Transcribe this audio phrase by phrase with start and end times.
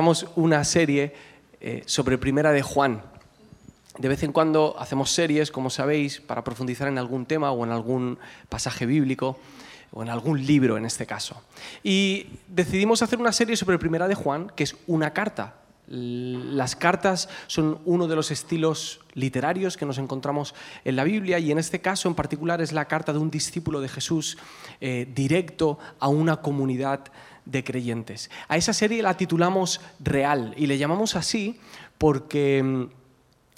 [0.00, 1.12] Empezamos una serie
[1.60, 3.02] eh, sobre Primera de Juan.
[3.98, 7.70] De vez en cuando hacemos series, como sabéis, para profundizar en algún tema o en
[7.70, 8.18] algún
[8.48, 9.38] pasaje bíblico
[9.92, 11.42] o en algún libro en este caso.
[11.82, 15.56] Y decidimos hacer una serie sobre Primera de Juan, que es una carta.
[15.86, 20.54] Las cartas son uno de los estilos literarios que nos encontramos
[20.86, 23.82] en la Biblia y en este caso en particular es la carta de un discípulo
[23.82, 24.38] de Jesús
[24.80, 27.00] eh, directo a una comunidad
[27.50, 28.30] de creyentes.
[28.48, 31.58] A esa serie la titulamos Real y le llamamos así
[31.98, 32.84] porque mm,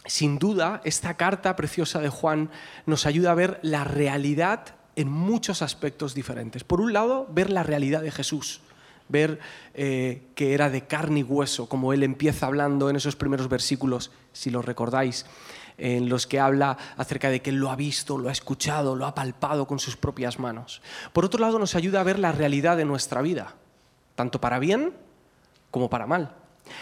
[0.07, 2.51] sin duda esta carta preciosa de Juan
[2.87, 6.65] nos ayuda a ver la realidad en muchos aspectos diferentes.
[6.65, 8.61] Por un lado, ver la realidad de Jesús,
[9.09, 9.41] ver
[9.75, 14.11] eh, que era de carne y hueso, como él empieza hablando en esos primeros versículos,
[14.33, 15.25] si lo recordáis,
[15.79, 19.07] en los que habla acerca de que él lo ha visto, lo ha escuchado, lo
[19.07, 20.83] ha palpado con sus propias manos.
[21.13, 23.55] Por otro lado, nos ayuda a ver la realidad de nuestra vida
[24.15, 24.93] tanto para bien
[25.71, 26.35] como para mal.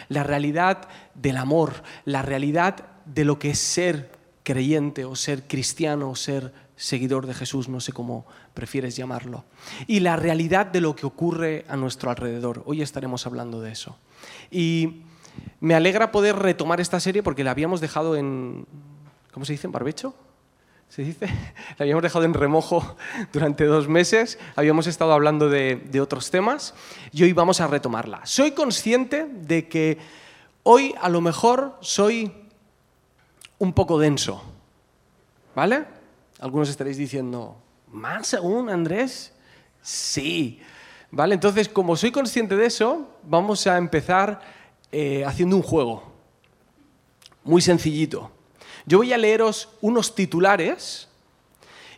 [0.08, 6.10] La realidad del amor, la realidad de lo que es ser creyente o ser cristiano
[6.10, 9.45] o ser seguidor de Jesús, no sé cómo prefieres llamarlo.
[9.87, 12.62] Y la realidad de lo que ocurre a nuestro alrededor.
[12.66, 13.96] Hoy estaremos hablando de eso.
[14.50, 15.02] Y
[15.60, 18.66] me alegra poder retomar esta serie porque la habíamos dejado en,
[19.32, 19.66] ¿cómo se dice?
[19.66, 20.15] ¿En barbecho?
[20.91, 21.27] Se dice,
[21.79, 22.96] la habíamos dejado en remojo
[23.33, 26.74] durante dos meses, habíamos estado hablando de, otros temas
[27.13, 28.21] y hoy vamos a retomarla.
[28.27, 29.99] Soy consciente de que
[30.65, 32.33] hoy a lo mejor soy
[33.59, 34.43] un poco denso,
[35.55, 35.85] ¿vale?
[36.41, 37.57] Algunos estaréis diciendo,
[37.88, 39.33] ¿más aún, Andrés?
[39.83, 40.61] Sí,
[41.13, 41.35] ¿vale?
[41.35, 44.41] Entonces, como soy consciente de eso, vamos a empezar
[44.91, 46.02] eh, haciendo un juego,
[47.45, 48.33] muy sencillito.
[48.86, 51.09] Yo voy a leeros unos titulares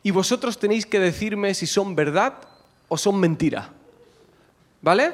[0.02, 2.34] y vosotros tenéis que decirme si son verdad
[2.88, 3.70] o son mentira.
[4.80, 5.12] ¿Vale?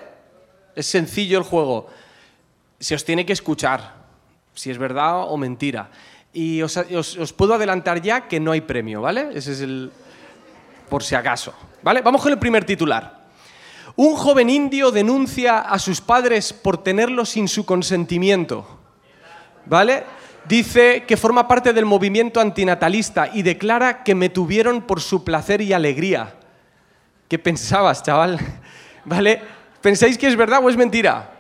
[0.75, 1.88] Es sencillo el juego.
[2.80, 3.94] Se os tiene que escuchar
[4.55, 5.91] si es verdad o mentira.
[6.33, 9.30] Y os, puedo adelantar ya que no hay premio, ¿vale?
[9.34, 9.91] Ese es el...
[10.88, 11.54] por si acaso.
[11.82, 12.00] ¿Vale?
[12.00, 13.19] Vamos con el primer titular.
[13.97, 18.66] Un joven indio denuncia a sus padres por tenerlo sin su consentimiento.
[19.66, 20.04] ¿Vale?
[20.48, 25.60] Dice que forma parte del movimiento antinatalista y declara que me tuvieron por su placer
[25.60, 26.34] y alegría.
[27.28, 28.38] ¿Qué pensabas, chaval?
[29.04, 29.42] ¿Vale?
[29.81, 31.31] ¿Pensáis que es verdad o es mentira?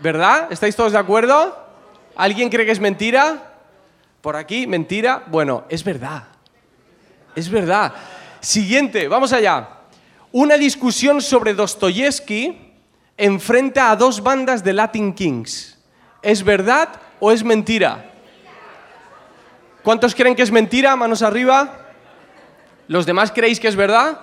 [0.00, 0.48] ¿Verdad?
[0.50, 1.56] ¿Estáis todos de acuerdo?
[2.16, 3.54] ¿Alguien cree que es mentira?
[4.20, 5.22] Por aquí, mentira.
[5.28, 6.24] Bueno, es verdad.
[7.34, 7.92] Es verdad.
[8.40, 9.68] Siguiente, vamos allá.
[10.32, 12.72] Una discusión sobre Dostoyevsky
[13.16, 15.78] enfrenta a dos bandas de Latin Kings.
[16.22, 16.88] ¿Es verdad
[17.24, 18.12] o es mentira?
[19.82, 20.94] ¿Cuántos creen que es mentira?
[20.94, 21.86] Manos arriba.
[22.86, 24.20] ¿Los demás creéis que es verdad?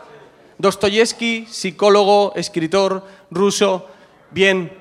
[0.60, 3.88] Dostoyevsky, psicólogo, escritor ruso.
[4.30, 4.72] Bien,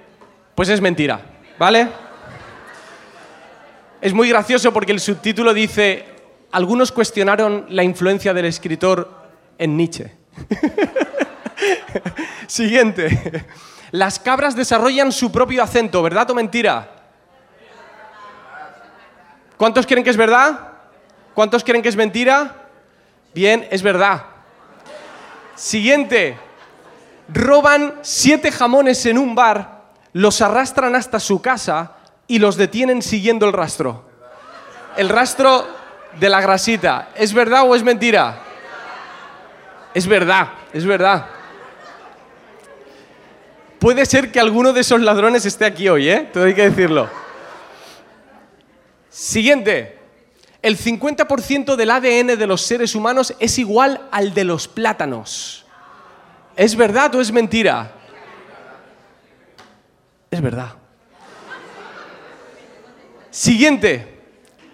[0.54, 1.22] pues es mentira,
[1.58, 1.88] ¿vale?
[4.02, 6.04] Es muy gracioso porque el subtítulo dice,
[6.52, 10.12] algunos cuestionaron la influencia del escritor en Nietzsche.
[12.46, 13.46] Siguiente.
[13.92, 16.99] Las cabras desarrollan su propio acento, ¿verdad o mentira?
[19.60, 20.58] ¿Cuántos creen que es verdad?
[21.34, 22.54] ¿Cuántos creen que es mentira?
[23.34, 24.22] Bien, es verdad.
[25.54, 26.38] Siguiente.
[27.28, 29.82] Roban siete jamones en un bar,
[30.14, 31.92] los arrastran hasta su casa
[32.26, 34.08] y los detienen siguiendo el rastro.
[34.96, 35.66] El rastro
[36.18, 37.10] de la grasita.
[37.14, 38.38] ¿Es verdad o es mentira?
[39.92, 41.26] Es verdad, es verdad.
[43.78, 46.30] Puede ser que alguno de esos ladrones esté aquí hoy, ¿eh?
[46.32, 47.10] Todo hay que decirlo.
[49.10, 49.98] Siguiente.
[50.62, 55.64] El 50% del ADN de los seres humanos es igual al de los plátanos.
[56.54, 57.92] ¿Es verdad o es mentira?
[60.30, 60.74] Es verdad.
[63.30, 64.20] Siguiente.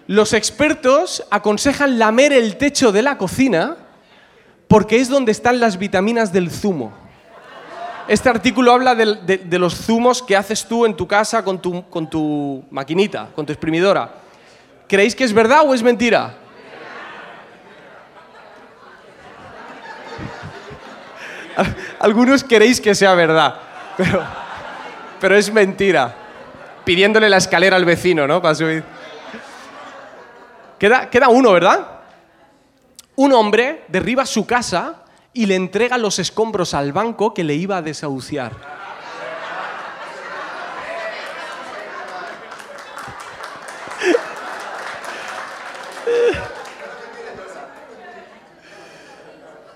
[0.07, 3.77] Los expertos aconsejan lamer el techo de la cocina
[4.67, 6.93] porque es donde están las vitaminas del zumo.
[8.07, 12.09] Este artículo habla de, los zumos que haces tú en tu casa con tu, con
[12.09, 14.26] tu maquinita, con tu exprimidora.
[14.87, 16.37] ¿Creéis que es verdad o es mentira?
[21.99, 23.59] Algunos queréis que sea verdad,
[23.97, 24.23] pero,
[25.19, 26.15] pero es mentira.
[26.85, 28.41] Pidiéndole la escalera al vecino, ¿no?
[28.41, 28.83] Para subir.
[30.79, 31.85] Queda, queda uno, ¿verdad?
[33.15, 37.77] Un hombre derriba su casa y le entrega los escombros al banco que le iba
[37.77, 38.53] a desahuciar.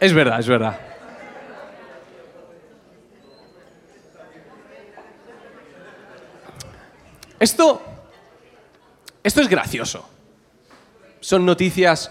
[0.01, 0.79] Es verdad, es verdad.
[7.39, 7.79] Esto,
[9.21, 10.09] esto es gracioso.
[11.19, 12.09] Son noticias,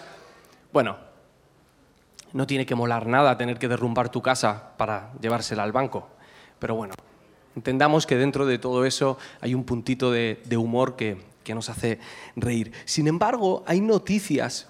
[0.73, 0.99] bueno,
[2.33, 6.11] no tiene que molar nada tener que derrumbar tu casa para llevársela al banco,
[6.61, 6.95] pero bueno,
[7.57, 11.99] entendamos que dentro de todo eso hay un puntito de, humor que, que nos hace
[12.37, 12.71] reír.
[12.85, 14.69] Sin embargo, hay noticias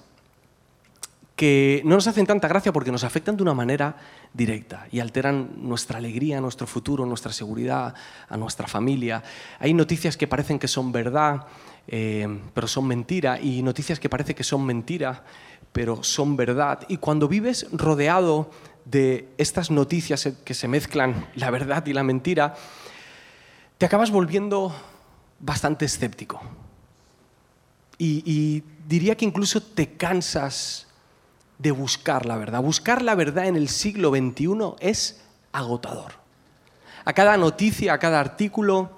[1.40, 3.96] que no nos hacen tanta gracia porque nos afectan de una manera
[4.34, 7.94] directa y alteran nuestra alegría, nuestro futuro, nuestra seguridad,
[8.28, 9.22] a nuestra familia.
[9.58, 11.46] Hay noticias que parecen que son verdad,
[11.88, 15.24] eh, pero son mentira, y noticias que parecen que son mentira,
[15.72, 16.80] pero son verdad.
[16.88, 18.50] Y cuando vives rodeado
[18.84, 22.54] de estas noticias que se mezclan la verdad y la mentira,
[23.78, 24.74] te acabas volviendo
[25.38, 26.38] bastante escéptico.
[27.96, 30.89] y diría que incluso te cansas
[31.60, 32.62] de buscar la verdad.
[32.62, 35.20] Buscar la verdad en el siglo XXI es
[35.52, 36.12] agotador.
[37.04, 38.90] A cada noticia, a cada artículo,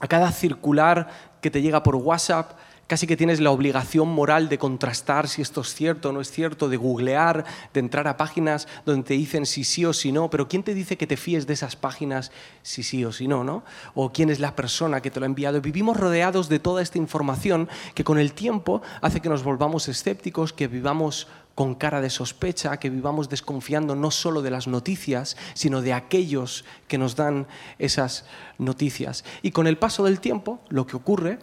[0.00, 1.08] a cada circular
[1.40, 2.52] que te llega por WhatsApp,
[2.86, 6.30] casi que tienes la obligación moral de contrastar si esto es cierto o no es
[6.30, 10.28] cierto, de googlear, de entrar a páginas donde te dicen si sí o si no,
[10.30, 12.32] pero ¿quién te dice que te fíes de esas páginas
[12.62, 13.62] si sí o si no, no?
[13.94, 15.60] O quién es la persona que te lo ha enviado.
[15.60, 20.52] Vivimos rodeados de toda esta información que con el tiempo hace que nos volvamos escépticos,
[20.52, 25.82] que vivamos con cara de sospecha, que vivamos desconfiando no solo de las noticias, sino
[25.82, 27.46] de aquellos que nos dan
[27.78, 28.24] esas
[28.58, 29.24] noticias.
[29.42, 31.38] Y con el paso del tiempo, lo que ocurre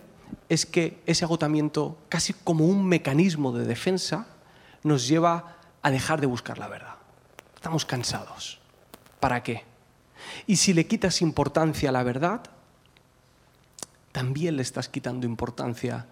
[0.49, 4.27] es que ese agotamiento, casi como un mecanismo de defensa,
[4.83, 6.95] nos lleva a dejar de buscar la verdad.
[7.55, 8.59] Estamos cansados.
[9.19, 9.63] ¿Para qué?
[10.47, 12.41] Y si le quitas importancia a la verdad,
[14.11, 16.05] también le estás quitando importancia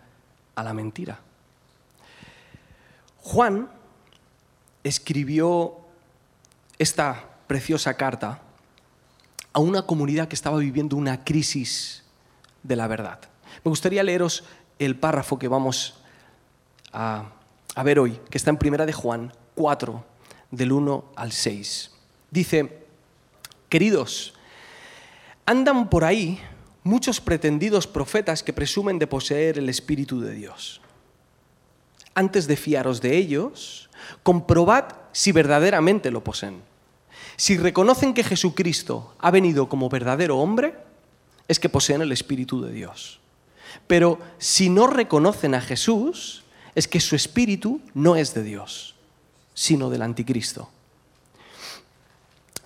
[0.56, 1.20] a la mentira.
[3.18, 3.70] Juan
[4.84, 5.78] escribió
[6.78, 8.42] esta preciosa carta
[9.54, 12.04] a una comunidad que estaba viviendo una crisis
[12.64, 13.20] de la verdad.
[13.64, 14.44] Me gustaría leeros
[14.78, 15.96] el párrafo que vamos
[16.94, 17.32] a,
[17.84, 20.04] ver hoy, que está en Primera de Juan 4,
[20.52, 21.92] del 1 al 6.
[22.32, 22.86] Dice,
[23.68, 24.34] queridos,
[25.46, 26.40] andan por ahí
[26.84, 30.82] muchos pretendidos profetas que presumen de poseer el Espíritu de Dios.
[32.16, 33.89] Antes de fiaros de ellos,
[34.24, 36.62] comprobad si verdaderamente lo poseen.
[37.38, 40.76] Si reconocen que Jesucristo ha venido como verdadero hombre,
[41.48, 43.20] es que poseen el Espíritu de Dios.
[43.88, 46.44] Pero si no reconocen a Jesús,
[46.76, 48.96] es que su espíritu no es de Dios,
[49.54, 50.70] sino del anticristo,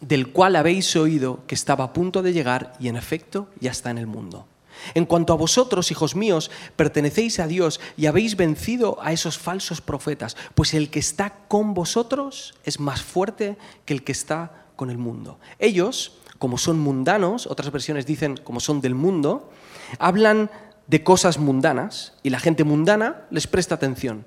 [0.01, 3.89] del cual habéis oído que estaba a punto de llegar y en efecto ya está
[3.89, 4.45] en el mundo.
[4.93, 9.81] En cuanto a vosotros, hijos míos, pertenecéis a Dios y habéis vencido a esos falsos
[9.81, 14.89] profetas, pues el que está con vosotros es más fuerte que el que está con
[14.89, 15.39] el mundo.
[15.59, 19.51] Ellos, como son mundanos, otras versiones dicen como son del mundo,
[19.99, 20.49] hablan
[20.87, 24.25] de cosas mundanas y la gente mundana les presta atención.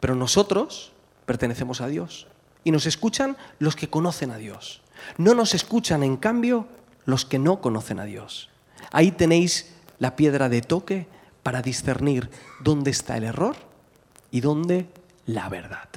[0.00, 0.92] Pero nosotros
[1.26, 2.28] pertenecemos a Dios
[2.64, 4.82] y nos escuchan los que conocen a Dios.
[5.16, 6.66] No nos escuchan, en cambio,
[7.04, 8.50] los que no conocen a Dios.
[8.90, 11.06] Ahí tenéis la piedra de toque
[11.42, 12.30] para discernir
[12.60, 13.56] dónde está el error
[14.30, 14.86] y dónde
[15.26, 15.88] la verdad.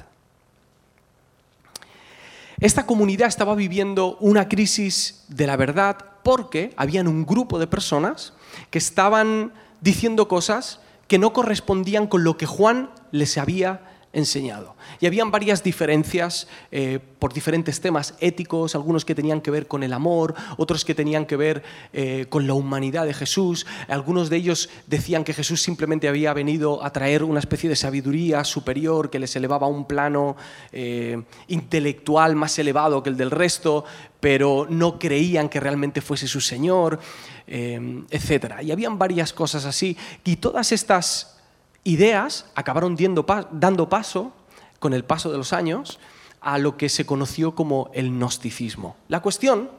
[2.60, 8.34] Esta comunidad estaba viviendo una crisis de la verdad porque habían un grupo de personas
[8.70, 14.76] que estaban diciendo cosas que no correspondían con lo que Juan les había enseñado.
[15.00, 19.82] Y habían varias diferencias eh, por diferentes temas éticos, algunos que tenían que ver con
[19.82, 23.66] el amor, otros que tenían que ver eh, con la humanidad de Jesús.
[23.88, 28.44] Algunos de ellos decían que Jesús simplemente había venido a traer una especie de sabiduría
[28.44, 30.36] superior que les elevaba a un plano
[30.72, 33.84] eh, intelectual más elevado que el del resto,
[34.20, 37.00] pero no creían que realmente fuese su Señor,
[37.48, 38.62] etc.
[38.62, 39.96] Y habían varias cosas así.
[40.24, 41.41] Y todas estas
[41.84, 44.32] ideas acabaron dando paso,
[44.78, 45.98] con el paso de los años,
[46.40, 48.96] a lo que se conoció como el gnosticismo.
[49.08, 49.70] La cuestión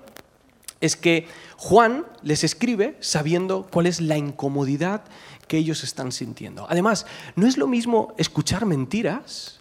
[0.80, 5.04] es que Juan les escribe sabiendo cuál es la incomodidad
[5.48, 6.66] que ellos están sintiendo.
[6.70, 7.06] Además,
[7.36, 9.60] no es lo mismo escuchar mentiras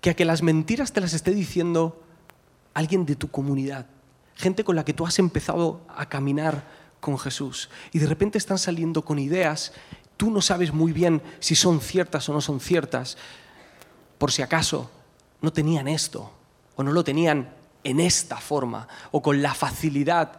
[0.00, 2.02] que a que las mentiras te las esté diciendo
[2.74, 3.86] alguien de tu comunidad,
[4.34, 6.64] gente con la que tú has empezado a caminar
[7.00, 9.72] con Jesús y de repente están saliendo con ideas
[10.20, 13.16] tú no sabes muy bien si son ciertas o no son ciertas,
[14.18, 14.90] por si acaso
[15.40, 16.30] no tenían esto
[16.76, 17.48] o no lo tenían
[17.84, 20.38] en esta forma o con la facilidad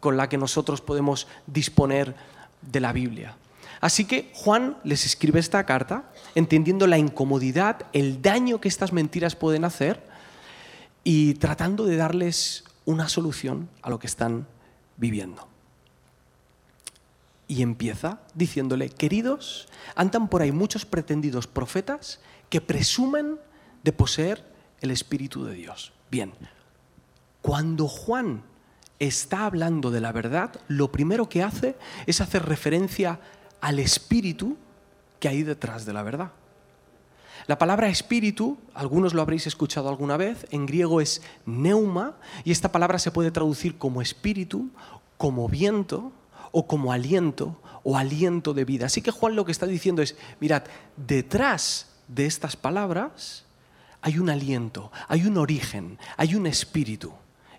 [0.00, 2.16] con la que nosotros podemos disponer
[2.60, 3.36] de la Biblia.
[3.80, 9.36] Así que Juan les escribe esta carta entendiendo la incomodidad, el daño que estas mentiras
[9.36, 10.04] pueden hacer
[11.04, 14.48] y tratando de darles una solución a lo que están
[14.96, 15.49] viviendo.
[17.50, 19.66] Y empieza diciéndole, queridos,
[19.96, 23.40] andan por ahí muchos pretendidos profetas que presumen
[23.82, 24.44] de poseer
[24.80, 25.92] el Espíritu de Dios.
[26.12, 26.32] Bien,
[27.42, 28.44] cuando Juan
[29.00, 31.76] está hablando de la verdad, lo primero que hace
[32.06, 33.18] es hacer referencia
[33.60, 34.56] al Espíritu
[35.18, 36.30] que hay detrás de la verdad.
[37.48, 42.14] La palabra espíritu, algunos lo habréis escuchado alguna vez, en griego es neuma,
[42.44, 44.70] y esta palabra se puede traducir como espíritu,
[45.16, 46.12] como viento
[46.52, 48.86] o como aliento o aliento de vida.
[48.86, 50.64] Así que Juan lo que está diciendo es, mirad,
[50.96, 53.44] detrás de estas palabras
[54.02, 57.12] hay un aliento, hay un origen, hay un espíritu.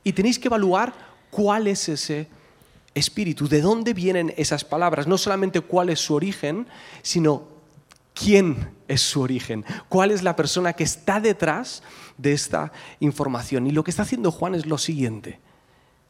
[0.03, 0.93] Y tenéis que evaluar
[1.29, 2.27] cuál es ese
[2.93, 6.67] espíritu, de dónde vienen esas palabras, no solamente cuál es su origen,
[7.01, 7.47] sino
[8.13, 11.83] quién es su origen, cuál es la persona que está detrás
[12.17, 13.67] de esta información.
[13.67, 15.39] Y lo que está haciendo Juan es lo siguiente,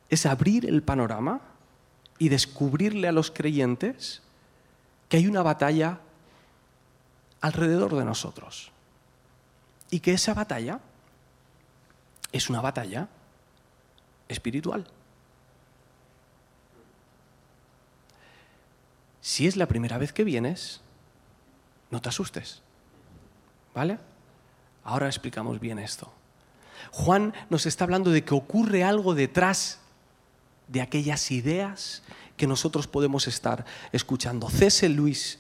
[0.10, 1.50] es abrir el panorama
[2.22, 4.22] y descubrirle a los creyentes
[5.10, 6.01] que hay una batalla
[7.42, 8.72] alrededor de nosotros.
[9.90, 10.82] Y que esa batalla
[12.32, 13.08] es una batalla
[14.28, 14.86] espiritual.
[19.22, 20.82] Si es la primera vez que vienes,
[21.90, 22.62] no te asustes.
[23.74, 23.98] ¿Vale?
[24.84, 26.13] Ahora explicamos bien esto.
[26.92, 29.81] Juan nos está hablando de que ocurre algo detrás
[30.72, 32.01] de aquellas ideas
[32.38, 34.50] que nosotros podemos estar escuchando.
[34.50, 34.88] C.S.
[34.90, 35.38] Luis,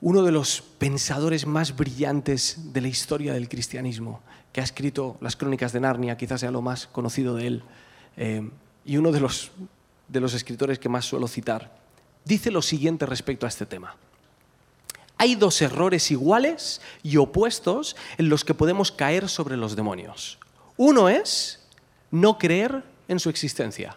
[0.00, 4.20] uno de los pensadores más brillantes de la historia del cristianismo,
[4.52, 7.62] que ha escrito las crónicas de Narnia, quizás sea lo más conocido de él,
[8.16, 8.50] eh,
[8.84, 9.52] y uno de los,
[10.08, 11.78] de los escritores que más suelo citar,
[12.24, 13.96] dice lo siguiente respecto a este tema.
[15.18, 20.38] Hay dos errores iguales y opuestos en los que podemos caer sobre los demonios.
[20.76, 21.60] Uno es
[22.10, 23.96] no creer en su existencia.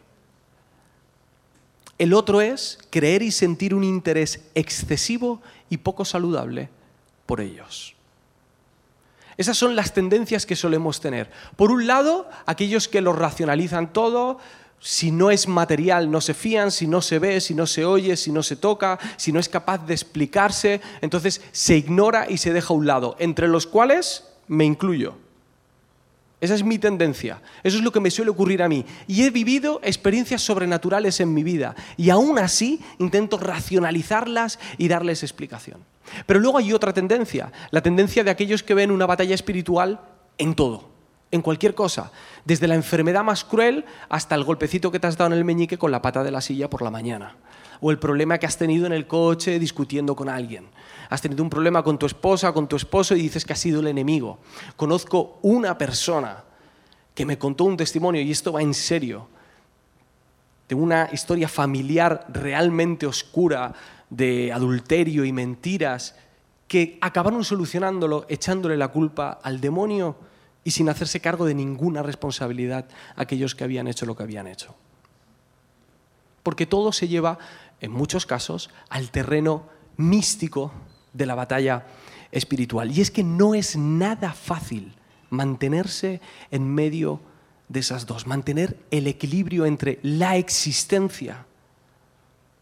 [1.98, 6.70] El otro es creer y sentir un interés excesivo y poco saludable
[7.26, 7.96] por ellos.
[9.38, 11.30] Esas son las tendencias que solemos tener.
[11.56, 14.40] Por un lado, aquellos que lo racionalizan todo,
[14.80, 18.16] si no es material no se fían, si no se ve, si no se oye,
[18.18, 22.54] si no se toca, si no es capaz de explicarse, entonces se ignora y se
[22.54, 25.25] deja a un lado, entre los cuales me incluyo.
[26.46, 28.86] Esa es mi tendencia, eso es lo que me suele ocurrir a mí.
[29.08, 35.24] Y he vivido experiencias sobrenaturales en mi vida y aún así intento racionalizarlas y darles
[35.24, 35.80] explicación.
[36.28, 40.02] Pero luego hay otra tendencia, la tendencia de aquellos que ven una batalla espiritual
[40.38, 40.94] en todo
[41.32, 42.12] en cualquier cosa,
[42.46, 45.80] desde la enfermedad más cruel hasta el golpecito que te has dado en el meñique
[45.80, 47.36] con la pata de la silla por la mañana,
[47.82, 50.68] o el problema que has tenido en el coche discutiendo con alguien.
[51.10, 53.80] Has tenido un problema con tu esposa, con tu esposo y dices que has sido
[53.80, 54.40] el enemigo.
[54.76, 56.44] Conozco una persona
[57.14, 59.28] que me contó un testimonio, y esto va en serio,
[60.68, 63.74] de una historia familiar realmente oscura
[64.10, 66.16] de adulterio y mentiras,
[66.68, 70.18] que acabaron solucionándolo echándole la culpa al demonio
[70.64, 74.76] y sin hacerse cargo de ninguna responsabilidad aquellos que habían hecho lo que habían hecho.
[76.42, 77.38] Porque todo se lleva,
[77.82, 80.72] en muchos casos, al terreno místico
[81.16, 81.86] de la batalla
[82.32, 82.92] espiritual.
[82.92, 84.94] Y es que no es nada fácil
[85.30, 87.22] mantenerse en medio
[87.70, 91.46] de esas dos, mantener el equilibrio entre la existencia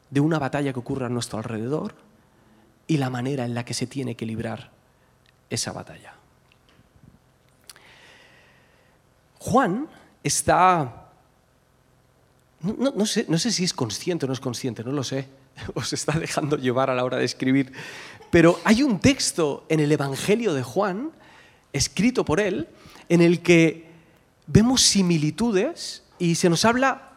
[0.09, 1.95] de una batalla que ocurre a nuestro alrededor
[2.87, 4.71] y la manera en la que se tiene que librar
[5.49, 6.13] esa batalla.
[9.39, 9.87] Juan
[10.23, 11.09] está,
[12.61, 15.27] no, sé, no sé si es consciente o no es consciente, no lo sé,
[15.73, 17.73] os está dejando llevar a la hora de escribir,
[18.33, 21.11] pero hay un texto en el Evangelio de Juan,
[21.71, 22.67] escrito por él,
[23.07, 23.91] en el que
[24.47, 27.11] vemos similitudes y se nos habla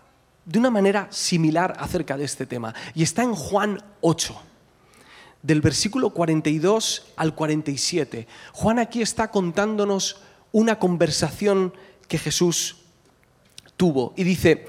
[0.45, 2.75] de una manera similar acerca de este tema.
[2.95, 4.37] Y está en Juan 8,
[5.41, 8.27] del versículo 42 al 47.
[8.53, 10.21] Juan aquí está contándonos
[10.53, 11.73] una conversación
[12.09, 12.77] que Jesús
[13.79, 14.13] tuvo.
[14.17, 14.67] Y dice,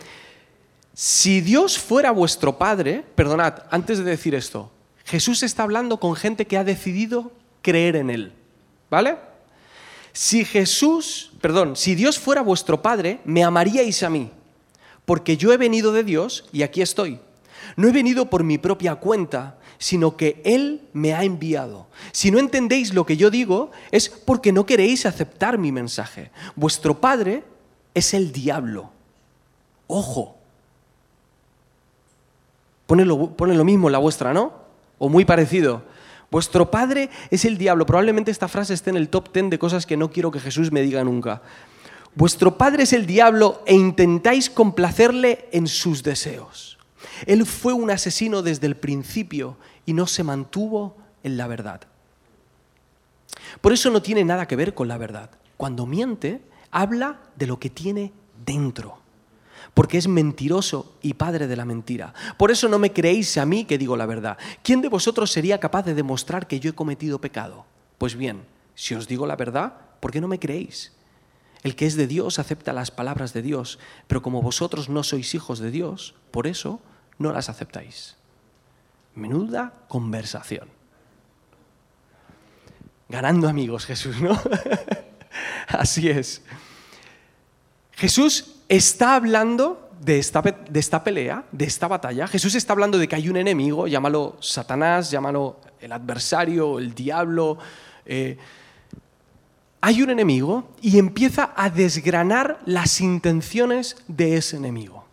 [0.93, 4.71] si Dios fuera vuestro Padre, perdonad, antes de decir esto,
[5.07, 8.33] Jesús está hablando con gente que ha decidido creer en Él.
[8.89, 9.17] ¿Vale?
[10.11, 14.31] Si Jesús, perdón, si Dios fuera vuestro Padre, me amaríais a mí,
[15.05, 17.21] porque yo he venido de Dios y aquí estoy.
[17.77, 21.87] No he venido por mi propia cuenta, sino que Él me ha enviado.
[22.11, 26.31] Si no entendéis lo que yo digo, es porque no queréis aceptar mi mensaje.
[26.55, 27.43] Vuestro padre
[27.93, 28.91] es el diablo.
[29.87, 30.35] Ojo.
[32.87, 34.66] Pone lo, mismo la vuestra, ¿no?
[34.97, 35.83] O muy parecido.
[36.29, 37.85] Vuestro padre es el diablo.
[37.85, 40.71] Probablemente esta frase esté en el top ten de cosas que no quiero que Jesús
[40.71, 41.41] me diga nunca.
[42.15, 46.77] Vuestro padre es el diablo e intentáis complacerle en sus deseos.
[47.25, 51.81] Él fue un asesino desde el principio y no se mantuvo en la verdad.
[53.61, 55.29] Por eso no tiene nada que ver con la verdad.
[55.57, 58.11] Cuando miente, habla de lo que tiene
[58.45, 58.99] dentro,
[59.77, 62.11] porque es mentiroso y padre de la mentira.
[62.37, 64.35] Por eso no me creéis a mí que digo la verdad.
[64.63, 67.63] ¿Quién de vosotros sería capaz de demostrar que yo he cometido pecado?
[67.99, 68.43] Pues bien,
[68.73, 70.93] si os digo la verdad, ¿por qué no me creéis?
[71.61, 75.35] El que es de Dios acepta las palabras de Dios, pero como vosotros no sois
[75.35, 76.81] hijos de Dios, por eso
[77.19, 78.15] no las aceptáis.
[79.13, 80.69] Menuda conversación.
[83.09, 84.41] Ganando amigos, Jesús, ¿no?
[85.67, 86.41] Así es.
[87.91, 90.41] Jesús está hablando de esta,
[91.03, 92.27] pelea, de esta batalla.
[92.27, 97.57] Jesús está hablando de que hay un enemigo, llámalo Satanás, llámalo el adversario, el diablo.
[98.05, 98.37] Eh,
[99.81, 105.05] hay un enemigo y empieza a desgranar las intenciones de ese enemigo.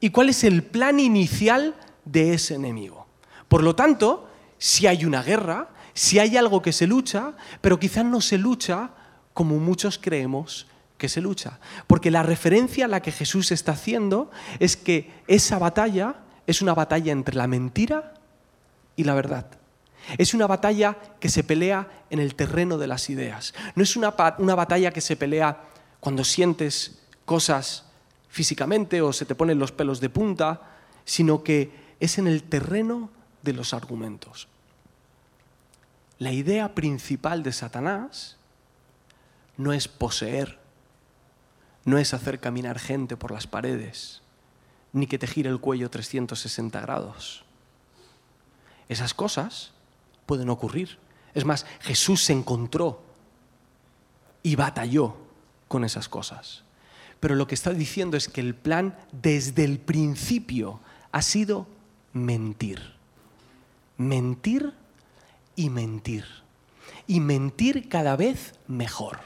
[0.00, 1.74] ¿Y cuál es el plan inicial
[2.04, 3.06] de ese enemigo?
[3.48, 8.04] Por lo tanto, si hay una guerra, si hay algo que se lucha, pero quizás
[8.04, 8.90] no se lucha
[9.34, 10.66] como muchos creemos
[10.98, 11.58] que se lucha.
[11.86, 16.74] Porque la referencia a la que Jesús está haciendo es que esa batalla es una
[16.74, 18.14] batalla entre la mentira
[18.96, 19.46] y la verdad.
[20.18, 23.54] Es una batalla que se pelea en el terreno de las ideas.
[23.74, 25.62] No es una, una batalla que se pelea
[26.00, 27.84] cuando sientes cosas
[28.28, 30.62] físicamente o se te ponen los pelos de punta,
[31.04, 33.10] sino que es en el terreno
[33.42, 34.48] de los argumentos.
[36.18, 38.36] La idea principal de Satanás
[39.56, 40.58] no es poseer,
[41.84, 44.22] no es hacer caminar gente por las paredes,
[44.92, 47.44] ni que te gire el cuello 360 grados.
[48.88, 49.72] Esas cosas
[50.26, 50.98] pueden ocurrir.
[51.34, 53.02] Es más, Jesús se encontró
[54.42, 55.16] y batalló
[55.68, 56.64] con esas cosas.
[57.20, 60.80] Pero lo que está diciendo es que el plan desde el principio
[61.12, 61.66] ha sido
[62.12, 62.94] mentir.
[63.96, 64.72] Mentir
[65.56, 66.24] y mentir.
[67.06, 69.18] Y mentir cada vez mejor.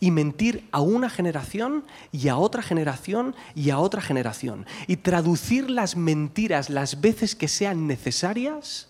[0.00, 4.66] Y mentir a una generación y a otra generación y a otra generación.
[4.86, 8.88] Y traducir las mentiras las veces que sean necesarias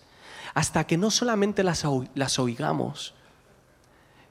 [0.53, 1.85] hasta que no solamente las,
[2.15, 3.13] las oigamos,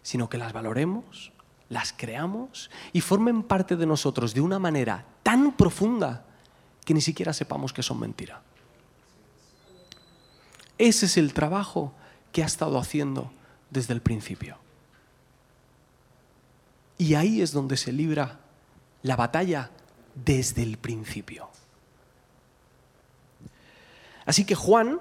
[0.02, 1.32] sino que las valoremos,
[1.68, 6.24] las creamos y formen parte de nosotros de una manera tan profunda
[6.85, 8.42] que ni siquiera sepamos que son mentira.
[10.78, 11.94] Ese es el trabajo
[12.32, 13.30] que ha estado haciendo
[13.70, 14.62] desde el principio.
[17.03, 18.38] Y ahí es donde se libra
[19.03, 19.71] la batalla
[20.15, 21.49] desde el principio.
[24.25, 25.01] Así que Juan,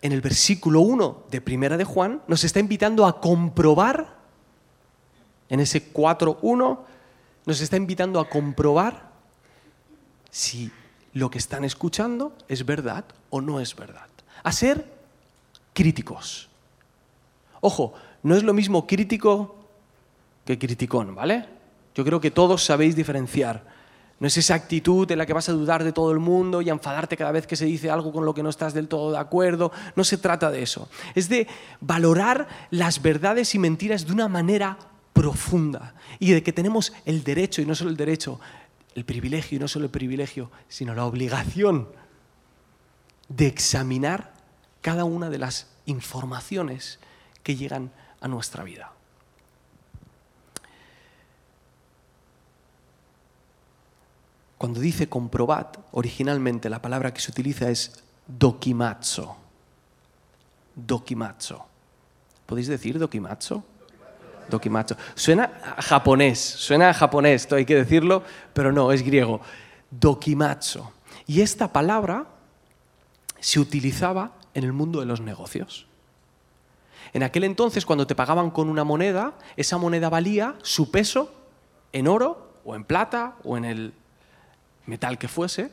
[0.00, 4.16] en el versículo 1 de Primera de Juan, nos está invitando a comprobar,
[5.50, 6.78] en ese 4.1,
[7.44, 9.10] nos está invitando a comprobar
[10.30, 10.72] si
[11.12, 14.08] lo que están escuchando es verdad o no es verdad.
[14.42, 14.90] A ser
[15.74, 16.48] críticos.
[17.60, 19.57] Ojo, no es lo mismo crítico
[20.48, 21.44] que criticón, ¿vale?
[21.94, 23.66] Yo creo que todos sabéis diferenciar.
[24.18, 26.70] No es esa actitud en la que vas a dudar de todo el mundo y
[26.70, 29.12] a enfadarte cada vez que se dice algo con lo que no estás del todo
[29.12, 29.72] de acuerdo.
[29.94, 30.88] No se trata de eso.
[31.14, 31.46] Es de
[31.82, 34.78] valorar las verdades y mentiras de una manera
[35.12, 38.40] profunda y de que tenemos el derecho, y no solo el derecho,
[38.94, 41.88] el privilegio, y no solo el privilegio, sino la obligación
[43.28, 44.32] de examinar
[44.80, 47.00] cada una de las informaciones
[47.42, 48.92] que llegan a nuestra vida.
[54.58, 59.28] Cuando dice comprobad, originalmente la palabra que se utiliza es dokimatsu.
[60.74, 61.56] Dokimatsu.
[62.44, 63.62] ¿Podéis decir dokimatsu?
[64.50, 64.96] Dokimatsu.
[65.14, 69.40] Suena japonés, suena japonés, esto hay que decirlo, pero no, es griego.
[69.92, 70.82] Dokimatsu.
[71.26, 72.26] Y esta palabra
[73.38, 75.86] se utilizaba en el mundo de los negocios.
[77.12, 81.32] En aquel entonces, cuando te pagaban con una moneda, esa moneda valía su peso
[81.92, 83.94] en oro o en plata o en el
[84.88, 85.70] metal que fuese.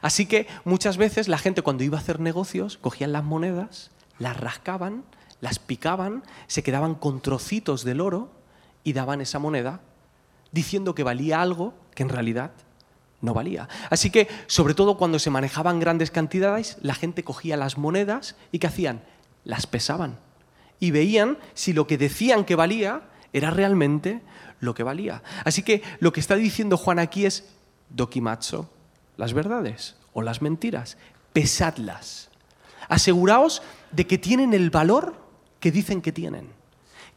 [0.00, 4.38] Así que muchas veces la gente cuando iba a hacer negocios cogían las monedas, las
[4.38, 5.04] rascaban,
[5.40, 8.30] las picaban, se quedaban con trocitos del oro
[8.84, 9.80] y daban esa moneda
[10.52, 12.52] diciendo que valía algo que en realidad
[13.20, 13.68] no valía.
[13.90, 18.58] Así que, sobre todo cuando se manejaban grandes cantidades, la gente cogía las monedas y
[18.58, 19.02] ¿qué hacían?
[19.44, 20.18] Las pesaban
[20.78, 24.22] y veían si lo que decían que valía era realmente
[24.60, 25.22] lo que valía.
[25.44, 27.44] Así que lo que está diciendo Juan aquí es
[27.90, 28.66] dokimatsu,
[29.16, 30.96] las verdades o las mentiras,
[31.32, 32.30] pesadlas.
[32.88, 35.14] Aseguraos de que tienen el valor
[35.60, 36.48] que dicen que tienen,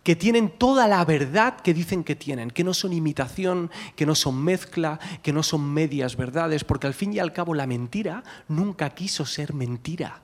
[0.03, 4.15] que tienen toda la verdad que dicen que tienen, que no son imitación, que no
[4.15, 8.23] son mezcla, que no son medias verdades, porque al fin y al cabo la mentira
[8.47, 10.21] nunca quiso ser mentira.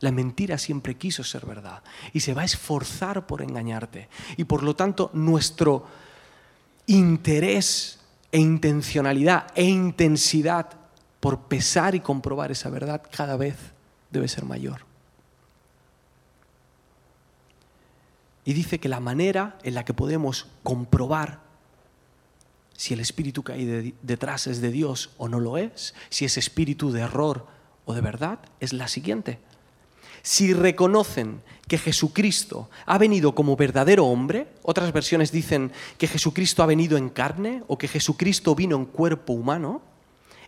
[0.00, 4.08] La mentira siempre quiso ser verdad y se va a esforzar por engañarte.
[4.36, 5.86] Y por lo tanto, nuestro
[6.86, 7.97] interés
[8.30, 10.70] e intencionalidad e intensidad
[11.20, 13.56] por pesar y comprobar esa verdad cada vez
[14.10, 14.86] debe ser mayor.
[18.44, 21.40] Y dice que la manera en la que podemos comprobar
[22.78, 26.38] si el espíritu que hay detrás es de Dios o no lo es, si es
[26.38, 27.46] espíritu de error
[27.84, 29.40] o de verdad, es la siguiente.
[30.22, 36.66] Si reconocen que Jesucristo ha venido como verdadero hombre, otras versiones dicen que Jesucristo ha
[36.66, 39.82] venido en carne o que Jesucristo vino en cuerpo humano,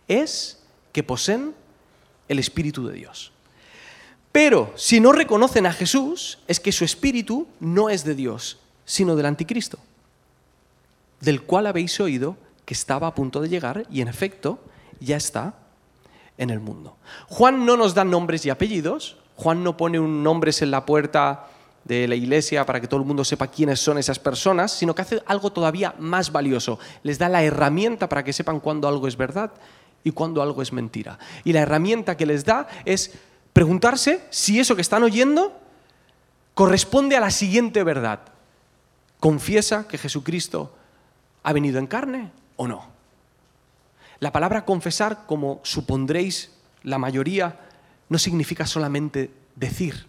[0.07, 1.53] es que poseen
[2.27, 3.31] el Espíritu de Dios.
[4.31, 9.15] Pero si no reconocen a Jesús, es que su espíritu no es de Dios, sino
[9.15, 9.77] del anticristo,
[11.19, 14.59] del cual habéis oído que estaba a punto de llegar y en efecto
[14.99, 15.55] ya está
[16.37, 16.95] en el mundo.
[17.27, 21.47] Juan no nos da nombres y apellidos, Juan no pone nombres en la puerta
[21.83, 25.01] de la iglesia para que todo el mundo sepa quiénes son esas personas, sino que
[25.01, 26.77] hace algo todavía más valioso.
[27.01, 29.51] Les da la herramienta para que sepan cuándo algo es verdad
[30.03, 31.17] y cuándo algo es mentira.
[31.43, 33.13] Y la herramienta que les da es
[33.51, 35.59] preguntarse si eso que están oyendo
[36.53, 38.19] corresponde a la siguiente verdad.
[39.19, 40.71] ¿Confiesa que Jesucristo
[41.41, 42.85] ha venido en carne o no?
[44.19, 46.51] La palabra confesar, como supondréis
[46.83, 47.70] la mayoría,
[48.11, 50.05] no significa solamente decir,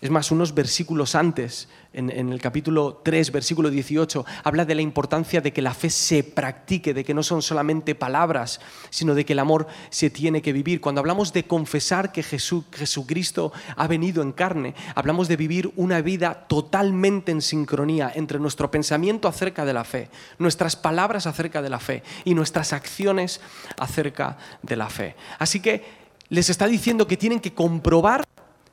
[0.00, 5.42] es más, unos versículos antes, en, el capítulo 3, versículo 18, habla de la importancia
[5.42, 9.34] de que la fe se practique, de que no son solamente palabras, sino de que
[9.34, 10.80] el amor se tiene que vivir.
[10.80, 16.46] Cuando hablamos de confesar que Jesucristo ha venido en carne, hablamos de vivir una vida
[16.48, 21.78] totalmente en sincronía entre nuestro pensamiento acerca de la fe, nuestras palabras acerca de la
[21.78, 23.42] fe y nuestras acciones
[23.78, 25.14] acerca de la fe.
[25.38, 26.01] Así que
[26.32, 28.26] les está diciendo que tienen que comprobar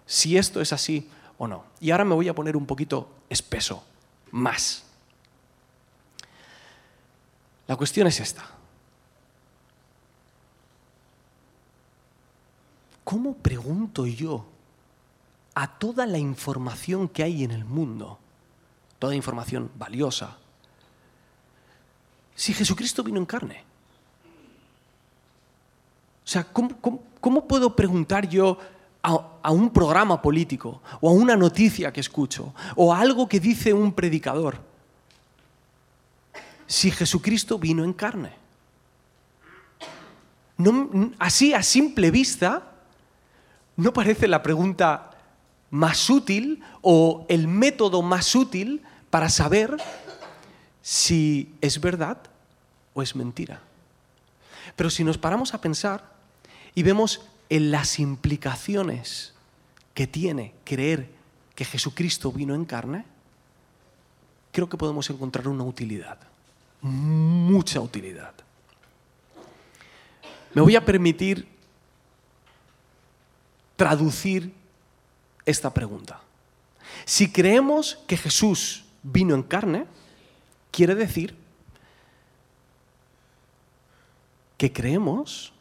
[0.05, 1.65] si esto es así o no.
[1.81, 3.83] Y ahora me voy a poner un poquito espeso,
[4.31, 4.85] más.
[7.67, 8.49] La cuestión es esta.
[13.03, 14.45] ¿Cómo pregunto yo
[15.53, 18.19] a toda la información que hay en el mundo,
[18.99, 20.37] toda información valiosa,
[22.35, 23.63] si Jesucristo vino en carne?
[26.23, 27.08] O sea, ¿cómo,
[27.47, 28.57] puedo preguntar yo
[29.01, 33.73] a, un programa político o a una noticia que escucho o a algo que dice
[33.73, 34.59] un predicador
[36.67, 38.31] si Jesucristo vino en carne.
[41.17, 42.63] así a simple vista
[43.75, 45.11] no parece la pregunta
[45.71, 49.77] más útil o el método más útil para saber
[50.81, 52.17] si es verdad
[52.93, 53.61] o es mentira.
[54.75, 56.18] Pero si nos paramos a pensar
[56.79, 59.33] y vemos en las implicaciones
[59.93, 61.09] que tiene creer
[61.53, 63.03] que Jesucristo vino en carne,
[64.53, 66.17] creo que podemos encontrar una utilidad,
[66.79, 68.33] mucha utilidad.
[70.53, 71.49] Me voy a permitir
[73.75, 74.53] traducir
[75.45, 76.21] esta pregunta.
[77.03, 79.85] Si creemos que Jesús vino en carne,
[80.71, 81.35] quiere decir
[84.57, 85.51] que creemos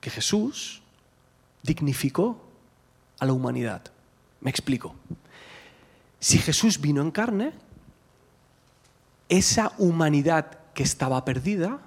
[0.00, 0.82] que Jesús
[1.62, 2.40] dignificó
[3.18, 3.82] a la humanidad.
[4.40, 4.94] Me explico.
[6.18, 7.52] Si Jesús vino en carne,
[9.28, 11.80] esa humanidad que estaba perdida,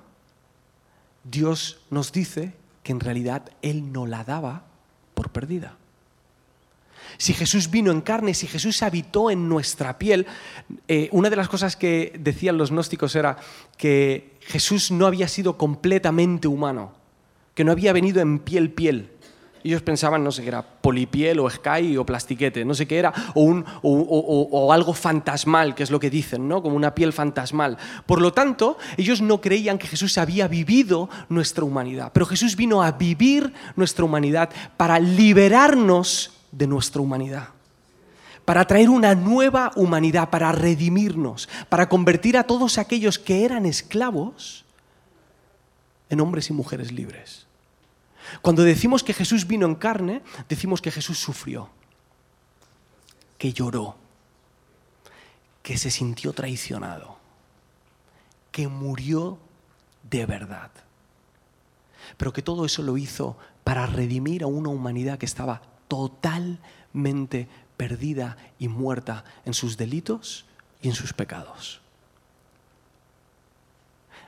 [1.23, 4.63] Dios nos dice que en realidad Él no la daba
[5.13, 5.77] por perdida.
[7.17, 10.25] Si Jesús vino en carne, si Jesús habitó en nuestra piel,
[10.87, 13.37] eh, una de las cosas que decían los gnósticos era
[13.77, 16.93] que Jesús no había sido completamente humano,
[17.53, 19.09] que no había venido en piel piel,
[19.63, 23.13] ellos pensaban, no sé qué era, polipiel o sky o plastiquete, no sé qué era,
[23.33, 26.61] o, un, o, algo fantasmal, que es lo que dicen, ¿no?
[26.61, 27.77] como una piel fantasmal.
[28.05, 32.83] Por lo tanto, ellos no creían que Jesús había vivido nuestra humanidad, pero Jesús vino
[32.83, 37.49] a vivir nuestra humanidad para liberarnos de nuestra humanidad
[38.45, 44.65] para traer una nueva humanidad, para redimirnos, para convertir a todos aquellos que eran esclavos
[46.13, 47.45] en hombres y mujeres libres.
[48.41, 51.69] Cuando decimos que Jesús vino en carne, decimos que Jesús sufrió,
[53.37, 53.97] que lloró,
[55.61, 57.17] que se sintió traicionado,
[58.51, 59.39] que murió
[60.09, 60.71] de verdad.
[62.17, 68.37] Pero que todo eso lo hizo para redimir a una humanidad que estaba totalmente perdida
[68.59, 70.45] y muerta en sus delitos,
[70.83, 71.79] y en sus pecados.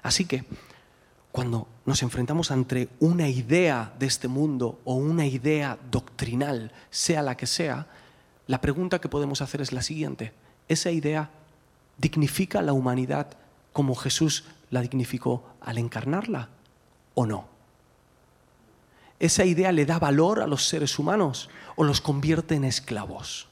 [0.01, 0.45] Así que,
[1.35, 7.35] cuando nos enfrentamos ante una idea de este mundo o una idea doctrinal, sea la
[7.35, 7.87] que sea,
[8.47, 10.31] la pregunta que podemos hacer es la siguiente.
[10.69, 11.29] ¿Esa idea
[11.97, 13.27] dignifica la humanidad
[13.73, 16.47] como Jesús la dignificó al encarnarla
[17.15, 17.49] o no?
[19.19, 23.49] ¿Esa idea le da valor a los seres humanos o los convierte en esclavos?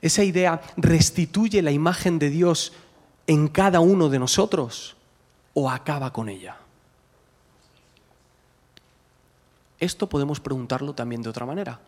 [0.00, 2.72] ¿Esa idea restituye la imagen de Dios
[3.26, 4.94] en cada uno de nosotros
[5.58, 6.56] o acaba con ella?
[9.80, 11.80] Esto podemos preguntarlo también de otra manera.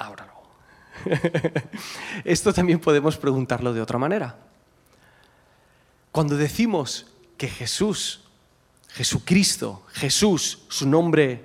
[0.00, 0.38] No.
[2.24, 4.34] Esto también podemos preguntarlo de otra manera.
[6.10, 8.22] Cuando decimos que Jesús,
[8.88, 11.44] Jesucristo, Jesús, su nombre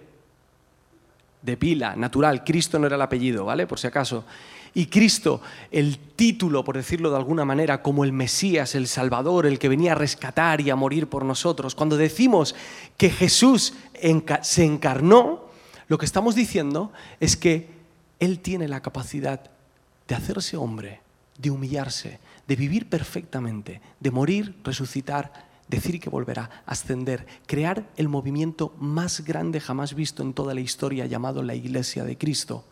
[1.44, 3.68] de pila, natural, Cristo no era el apellido, ¿vale?
[3.68, 4.26] Por si acaso.
[4.76, 9.60] Y Cristo, el título, por decirlo de alguna manera, como el Mesías, el Salvador, el
[9.60, 11.76] que venía a rescatar y a morir por nosotros.
[11.76, 12.56] Cuando decimos
[12.98, 13.74] que Jesús
[14.42, 15.44] se encarnó,
[15.88, 17.70] lo que estamos diciendo es que
[18.20, 19.52] Él tiene la capacidad
[20.08, 21.02] de hacerse hombre,
[21.38, 25.32] de humillarse, de vivir perfectamente, de morir, resucitar,
[25.68, 31.06] decir que volverá, ascender, crear el movimiento más grande jamás visto en toda la historia
[31.06, 32.66] llamado la Iglesia de Cristo.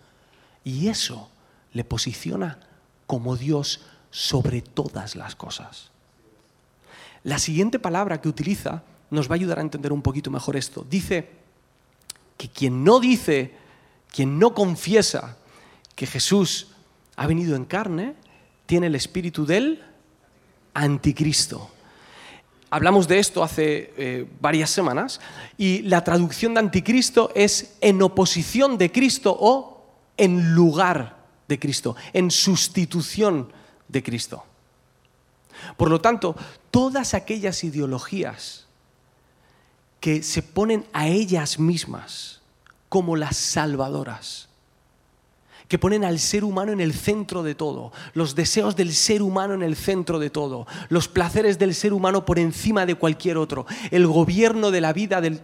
[0.63, 1.29] Y eso
[1.73, 2.59] le posiciona
[3.07, 5.91] como Dios sobre todas las cosas.
[7.23, 10.85] La siguiente palabra que utiliza nos va a ayudar a entender un poquito mejor esto.
[10.89, 11.29] Dice
[12.37, 13.53] que quien no dice,
[14.11, 15.37] quien no confiesa
[15.95, 16.69] que Jesús
[17.15, 18.15] ha venido en carne,
[18.65, 19.83] tiene el espíritu del
[20.73, 21.69] anticristo.
[22.69, 25.19] Hablamos de esto hace eh, varias semanas
[25.57, 31.20] y la traducción de anticristo es en oposición de Cristo o en lugar
[31.51, 33.51] de Cristo, en sustitución
[33.89, 34.43] de Cristo.
[35.77, 36.35] Por lo tanto,
[36.71, 38.65] todas aquellas ideologías
[39.99, 42.41] que se ponen a ellas mismas
[42.87, 44.47] como las salvadoras,
[45.67, 49.53] que ponen al ser humano en el centro de todo, los deseos del ser humano
[49.53, 53.65] en el centro de todo, los placeres del ser humano por encima de cualquier otro,
[53.91, 55.41] el gobierno de la vida del,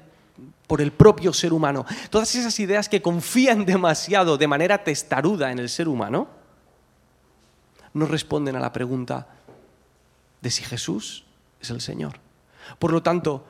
[0.67, 1.85] por el propio ser humano.
[2.09, 6.27] Todas esas ideas que confían demasiado de manera testaruda en el ser humano,
[7.93, 9.27] no responden a la pregunta
[10.41, 11.25] de si Jesús
[11.61, 12.19] es el Señor.
[12.79, 13.45] Por lo tanto,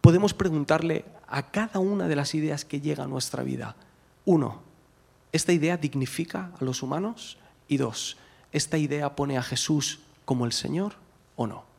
[0.00, 3.76] podemos preguntarle a cada una de las ideas que llega a nuestra vida.
[4.24, 4.62] Uno,
[5.32, 7.38] ¿esta idea dignifica a los humanos?
[7.68, 8.16] Y dos,
[8.52, 10.94] ¿esta idea pone a Jesús como el Señor
[11.36, 11.71] o no?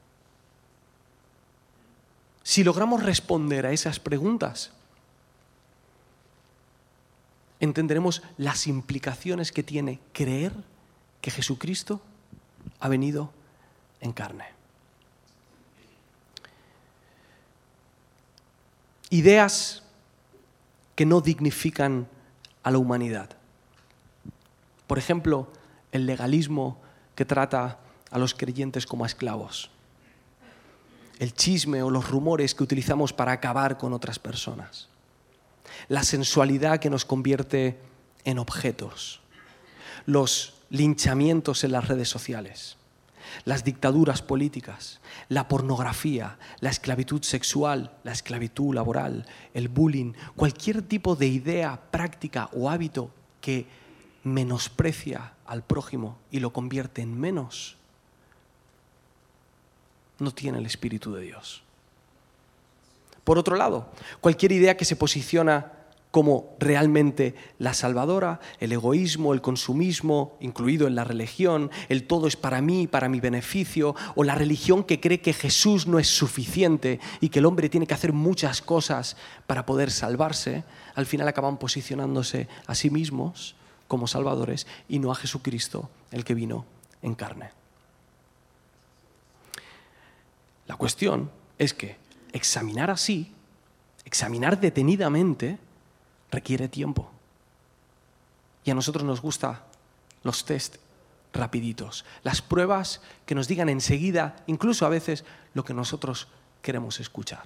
[2.44, 4.72] Si logramos responder a esas preguntas,
[7.62, 10.54] entenderemos las implicaciones que tiene creer
[11.22, 12.02] que Jesucristo
[12.82, 13.32] ha venido
[14.02, 14.46] en carne.
[19.10, 19.84] Ideas
[20.96, 22.08] que no dignifican
[22.64, 23.30] a la humanidad.
[24.86, 25.48] Por ejemplo,
[25.94, 26.82] el legalismo
[27.16, 27.80] que trata
[28.12, 29.73] a los creyentes como esclavos
[31.20, 34.90] el chisme o los rumores que utilizamos para acabar con otras personas,
[35.88, 37.80] la sensualidad que nos convierte
[38.24, 39.22] en objetos,
[40.06, 42.78] los linchamientos en las redes sociales,
[43.46, 45.00] las dictaduras políticas,
[45.30, 52.50] la pornografía, la esclavitud sexual, la esclavitud laboral, el bullying, cualquier tipo de idea, práctica
[52.54, 53.68] o hábito que
[54.24, 57.78] menosprecia al prójimo y lo convierte en menos,
[60.24, 61.64] no tiene el Espíritu de Dios.
[63.24, 65.72] Por otro lado, cualquier idea que se posiciona
[66.14, 72.36] como realmente la salvadora, el egoísmo, el consumismo, incluido en la religión, el todo es
[72.36, 77.00] para mí, para mi beneficio, o la religión que cree que Jesús no es suficiente
[77.20, 81.58] y que el hombre tiene que hacer muchas cosas para poder salvarse, al final acaban
[81.58, 83.56] posicionándose a sí mismos
[83.88, 86.66] como salvadores y no a Jesucristo, el que vino
[87.02, 87.63] en carne.
[90.68, 91.98] La cuestión es que
[92.32, 93.32] examinar así,
[94.06, 95.60] examinar detenidamente,
[96.32, 97.10] requiere tiempo.
[98.64, 99.64] Y a nosotros nos gusta
[100.24, 100.78] los test
[101.34, 106.28] rapiditos, las pruebas que nos digan enseguida, incluso a veces, lo que nosotros
[106.62, 107.44] queremos escuchar.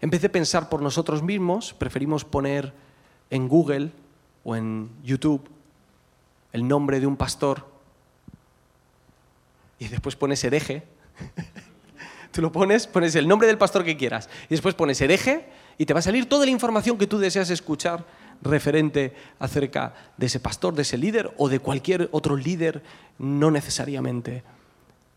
[0.00, 2.72] En vez de pensar por nosotros mismos, preferimos poner
[3.30, 3.92] en Google
[4.44, 5.48] o en YouTube
[6.52, 7.68] el nombre de un pastor
[9.78, 10.84] y después pones hereje
[12.34, 15.86] Tú lo pones, pones el nombre del pastor que quieras y después pones hereje y
[15.86, 18.04] te va a salir toda la información que tú deseas escuchar
[18.42, 22.82] referente acerca de ese pastor, de ese líder o de cualquier otro líder,
[23.18, 24.42] no necesariamente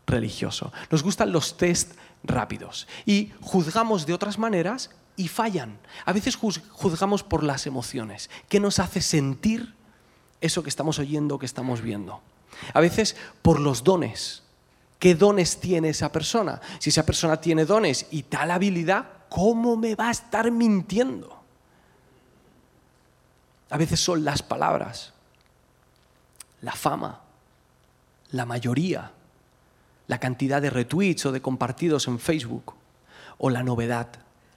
[0.06, 0.72] religioso.
[0.92, 5.76] Nos gustan los test rápidos y juzgamos de otras maneras y fallan.
[6.04, 8.30] A veces juzgamos por las emociones.
[8.48, 9.74] ¿Qué nos hace sentir
[10.40, 12.20] eso que estamos oyendo, que estamos viendo?
[12.72, 14.44] A veces por los dones.
[14.98, 16.60] ¿Qué dones tiene esa persona?
[16.78, 21.38] Si esa persona tiene dones y tal habilidad, ¿cómo me va a estar mintiendo?
[23.70, 25.12] A veces son las palabras,
[26.62, 27.20] la fama,
[28.30, 29.12] la mayoría,
[30.08, 32.74] la cantidad de retweets o de compartidos en Facebook,
[33.36, 34.08] o la novedad,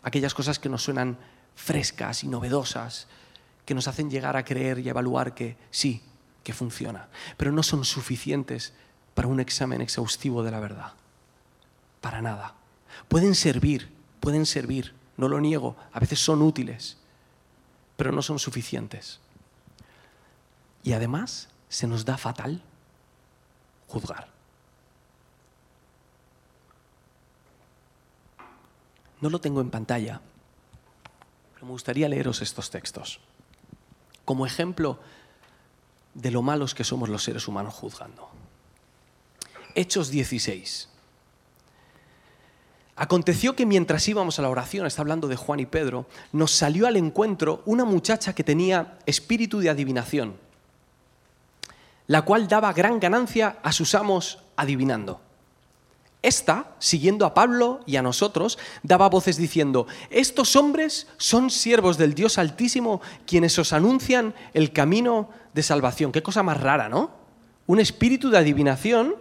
[0.02, 1.18] aquellas cosas que nos suenan
[1.56, 3.08] frescas y novedosas,
[3.66, 6.02] que nos hacen llegar a creer y evaluar que sí,
[6.44, 8.74] que funciona, pero no son suficientes
[9.14, 10.94] para un examen exhaustivo de la verdad.
[12.02, 12.54] Para nada.
[13.08, 16.98] Pueden servir, pueden servir, no lo niego, a veces son útiles,
[17.98, 19.20] pero no son suficientes.
[20.84, 22.62] Y además se nos da fatal
[23.88, 24.30] juzgar.
[29.20, 30.20] No lo tengo en pantalla,
[31.54, 33.20] pero me gustaría leeros estos textos
[34.32, 34.98] como ejemplo
[36.14, 38.30] de lo malos que somos los seres humanos juzgando.
[39.76, 40.90] Hechos 16.
[42.96, 46.86] Aconteció que mientras íbamos a la oración, está hablando de Juan y Pedro, nos salió
[46.86, 50.36] al encuentro una muchacha que tenía espíritu de adivinación,
[52.08, 55.22] la cual daba gran ganancia a sus amos adivinando.
[56.22, 62.14] Esta, siguiendo a Pablo y a nosotros, daba voces diciendo, estos hombres son siervos del
[62.14, 66.12] Dios Altísimo quienes os anuncian el camino de salvación.
[66.12, 67.10] Qué cosa más rara, ¿no?
[67.66, 69.16] Un espíritu de adivinación,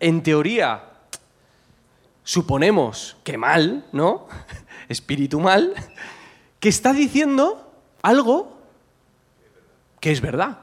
[0.00, 0.84] en teoría,
[2.22, 4.26] suponemos que mal, ¿no?
[4.88, 5.74] Espíritu mal,
[6.60, 8.56] que está diciendo algo
[10.00, 10.58] que es verdad.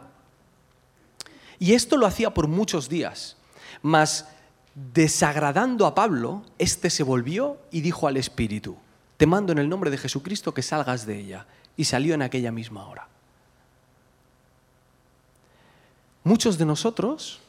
[1.59, 3.37] Y esto lo hacía por muchos días,
[3.81, 4.27] mas
[4.75, 8.77] desagradando a Pablo, éste se volvió y dijo al Espíritu,
[9.17, 11.45] te mando en el nombre de Jesucristo que salgas de ella.
[11.75, 13.07] Y salió en aquella misma hora.
[16.23, 17.42] Muchos de nosotros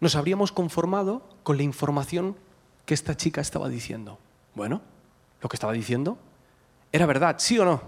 [0.00, 2.36] nos habríamos conformado con la información
[2.86, 4.18] que esta chica estaba diciendo.
[4.54, 4.82] Bueno,
[5.40, 6.18] lo que estaba diciendo
[6.92, 7.82] era verdad, sí o no,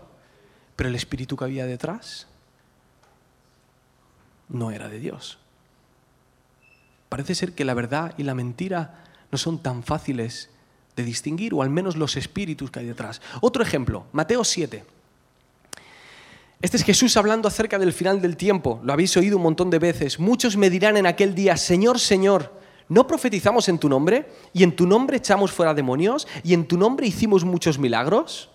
[0.77, 2.29] pero el espíritu que había detrás
[4.49, 5.39] no era de Dios.
[7.09, 10.51] Parece ser que la verdad y la mentira no son tan fáciles
[10.97, 13.23] de distinguir, o al menos los espíritus que hay detrás.
[13.41, 14.85] Otro ejemplo, Mateo 7.
[16.63, 18.81] Este es Jesús hablando acerca del final del tiempo.
[18.85, 20.21] Lo habéis oído un montón de veces.
[20.21, 24.31] Muchos me dirán en aquel día, Señor, Señor, ¿no profetizamos en tu nombre?
[24.53, 26.29] ¿Y en tu nombre echamos fuera demonios?
[26.45, 28.49] ¿Y en tu nombre hicimos muchos milagros?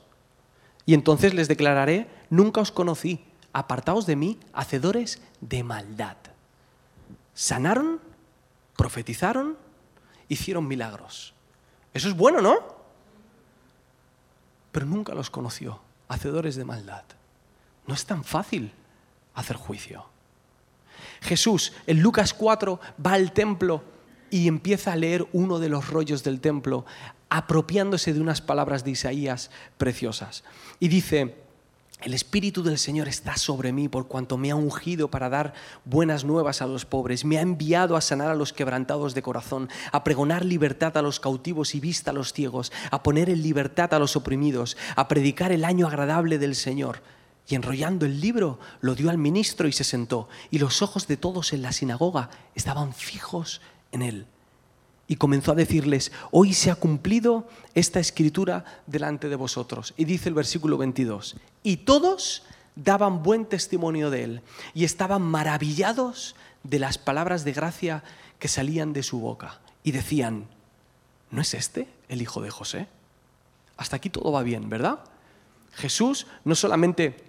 [0.86, 6.16] Y entonces les declararé, nunca os conocí, apartaos de mí, hacedores de maldad.
[7.34, 8.00] ¿Sanaron?
[8.78, 9.58] profetizaron,
[10.30, 11.34] hicieron milagros.
[11.94, 12.56] Eso es bueno, ¿no?
[14.72, 17.04] Pero nunca los conoció, hacedores de maldad.
[17.88, 18.72] No es tan fácil
[19.34, 20.06] hacer juicio.
[21.22, 23.84] Jesús en Lucas 4 va al templo
[24.30, 26.86] y empieza a leer uno de los rollos del templo,
[27.30, 30.44] apropiándose de unas palabras de Isaías preciosas.
[30.80, 31.36] Y dice,
[32.02, 36.26] el Espíritu del Señor está sobre mí por cuanto me ha ungido para dar buenas
[36.26, 40.04] nuevas a los pobres, me ha enviado a sanar a los quebrantados de corazón, a
[40.04, 44.00] pregonar libertad a los cautivos y vista a los ciegos, a poner en libertad a
[44.00, 47.02] los oprimidos, a predicar el año agradable del Señor.
[47.48, 51.18] Y enrollando el libro, lo dio al ministro y se sentó, y los ojos de
[51.18, 54.28] todos en la sinagoga estaban fijos en él
[55.08, 59.94] y comenzó a decirles, hoy se ha cumplido esta escritura delante de vosotros.
[59.96, 62.44] Y dice el versículo 22, y todos
[62.76, 64.42] daban buen testimonio de él
[64.74, 68.04] y estaban maravillados de las palabras de gracia
[68.38, 69.60] que salían de su boca.
[69.84, 70.48] Y decían,
[71.32, 72.88] ¿no es este el hijo de José?
[73.78, 75.00] Hasta aquí todo va bien, ¿verdad?
[75.74, 77.27] Jesús no solamente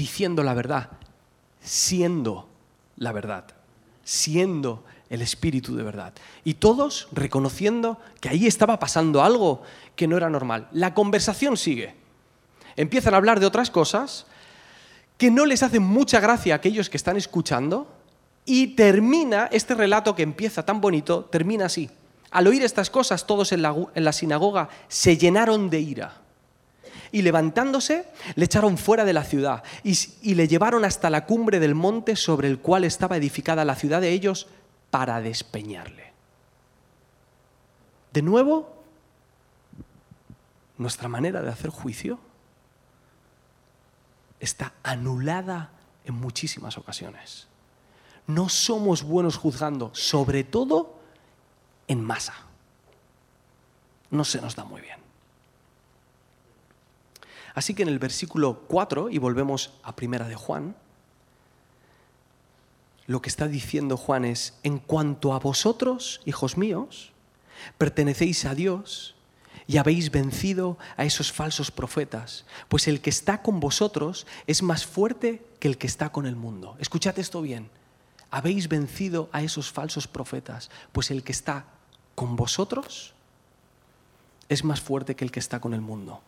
[0.00, 0.88] diciendo la verdad,
[1.60, 2.48] siendo
[2.96, 3.44] la verdad,
[4.02, 6.14] siendo el Espíritu de verdad.
[6.42, 9.62] Y todos reconociendo que ahí estaba pasando algo
[9.96, 10.68] que no era normal.
[10.72, 11.94] La conversación sigue.
[12.76, 14.24] Empiezan a hablar de otras cosas
[15.18, 17.86] que no les hacen mucha gracia a aquellos que están escuchando
[18.46, 21.90] y termina, este relato que empieza tan bonito, termina así.
[22.30, 26.19] Al oír estas cosas, todos en la, sinagoga se llenaron de ira.
[27.12, 31.74] Y levantándose, le echaron fuera de la ciudad y, le llevaron hasta la cumbre del
[31.74, 34.46] monte sobre el cual estaba edificada la ciudad de ellos
[34.90, 36.12] para despeñarle.
[38.12, 38.82] De nuevo,
[40.78, 42.18] nuestra manera de hacer juicio
[44.40, 45.70] está anulada
[46.04, 47.46] en muchísimas ocasiones.
[48.26, 51.00] No somos buenos juzgando, sobre todo
[51.88, 52.34] en masa.
[54.10, 54.99] No se nos da muy bien.
[57.54, 60.76] Así que en el versículo 4, y volvemos a primera de Juan,
[63.06, 67.12] lo que está diciendo Juan es, en cuanto a vosotros, hijos míos,
[67.76, 69.16] pertenecéis a Dios
[69.66, 74.86] y habéis vencido a esos falsos profetas, pues el que está con vosotros es más
[74.86, 76.76] fuerte que el que está con el mundo.
[76.78, 77.68] Escuchad esto bien,
[78.30, 81.66] habéis vencido a esos falsos profetas, pues el que está
[82.14, 83.14] con vosotros
[84.48, 86.22] es más fuerte que el que está con el mundo.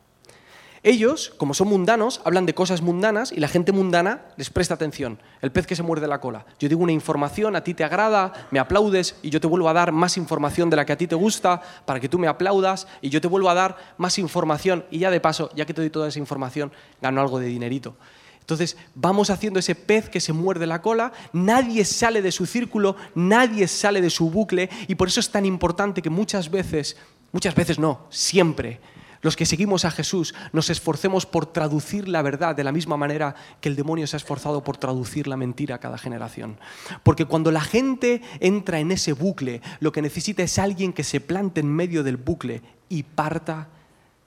[0.84, 5.20] Ellos, como son mundanos, hablan de cosas mundanas y la gente mundana les presta atención.
[5.40, 6.44] El pez que se muerde la cola.
[6.58, 9.74] Yo digo una información, a ti te agrada, me aplaudes y yo te vuelvo a
[9.74, 12.88] dar más información de la que a ti te gusta para que tú me aplaudas
[13.00, 15.82] y yo te vuelvo a dar más información y ya de paso, ya que te
[15.82, 17.94] doy toda esa información, gano algo de dinerito.
[18.40, 22.96] Entonces vamos haciendo ese pez que se muerde la cola, nadie sale de su círculo,
[23.14, 26.96] nadie sale de su bucle y por eso es tan importante que muchas veces,
[27.30, 28.80] muchas veces no, siempre,
[29.22, 33.36] los que seguimos a Jesús nos esforcemos por traducir la verdad de la misma manera
[33.60, 36.58] que el demonio se ha esforzado por traducir la mentira a cada generación.
[37.04, 41.20] Porque cuando la gente entra en ese bucle, lo que necesita es alguien que se
[41.20, 43.68] plante en medio del bucle y parta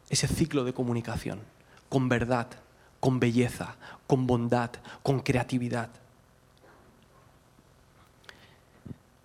[0.09, 1.39] ese ciclo de comunicación
[1.89, 2.47] con verdad,
[2.99, 3.75] con belleza,
[4.07, 4.71] con bondad,
[5.03, 5.89] con creatividad.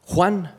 [0.05, 0.53] Juan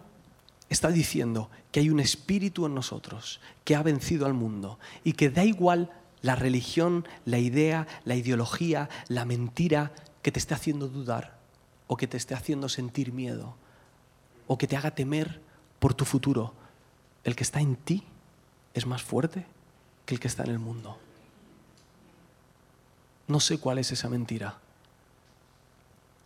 [0.70, 5.30] está diciendo que hay un espíritu en nosotros que ha vencido al mundo y que
[5.30, 5.91] da igual
[6.22, 9.91] la religión, la idea, la ideología, la mentira
[10.22, 11.39] que te esté haciendo dudar
[11.88, 13.55] o que te esté haciendo sentir miedo
[14.47, 15.41] o que te haga temer
[15.80, 16.53] por tu futuro.
[17.24, 18.03] El que está en ti
[18.74, 19.45] es más fuerte
[20.05, 20.97] que el que está en el mundo.
[23.28, 24.59] No sé cuál es esa mentira,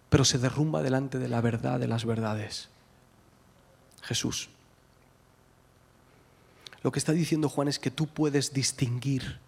[0.10, 2.70] pero se derrumba delante de la verdad de las verdades.
[4.02, 4.50] Jesús.
[6.86, 9.40] Lo que está diciendo Juan es que tú puedes distinguir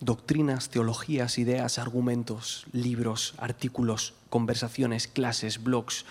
[0.00, 6.04] doctrinas, teologías, ideas, argumentos, libros, artículos, conversaciones, clases, blogs,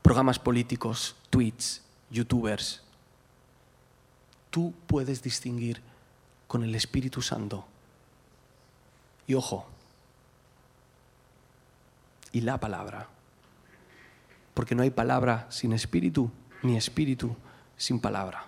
[0.00, 2.80] programas políticos, tweets, youtubers.
[4.48, 5.82] Tú puedes distinguir
[6.46, 7.66] con el Espíritu Santo.
[9.26, 9.66] Y ojo,
[12.32, 13.08] y la palabra.
[14.54, 16.30] Porque no hay palabra sin espíritu,
[16.62, 17.36] ni espíritu
[17.76, 18.44] sin palabra.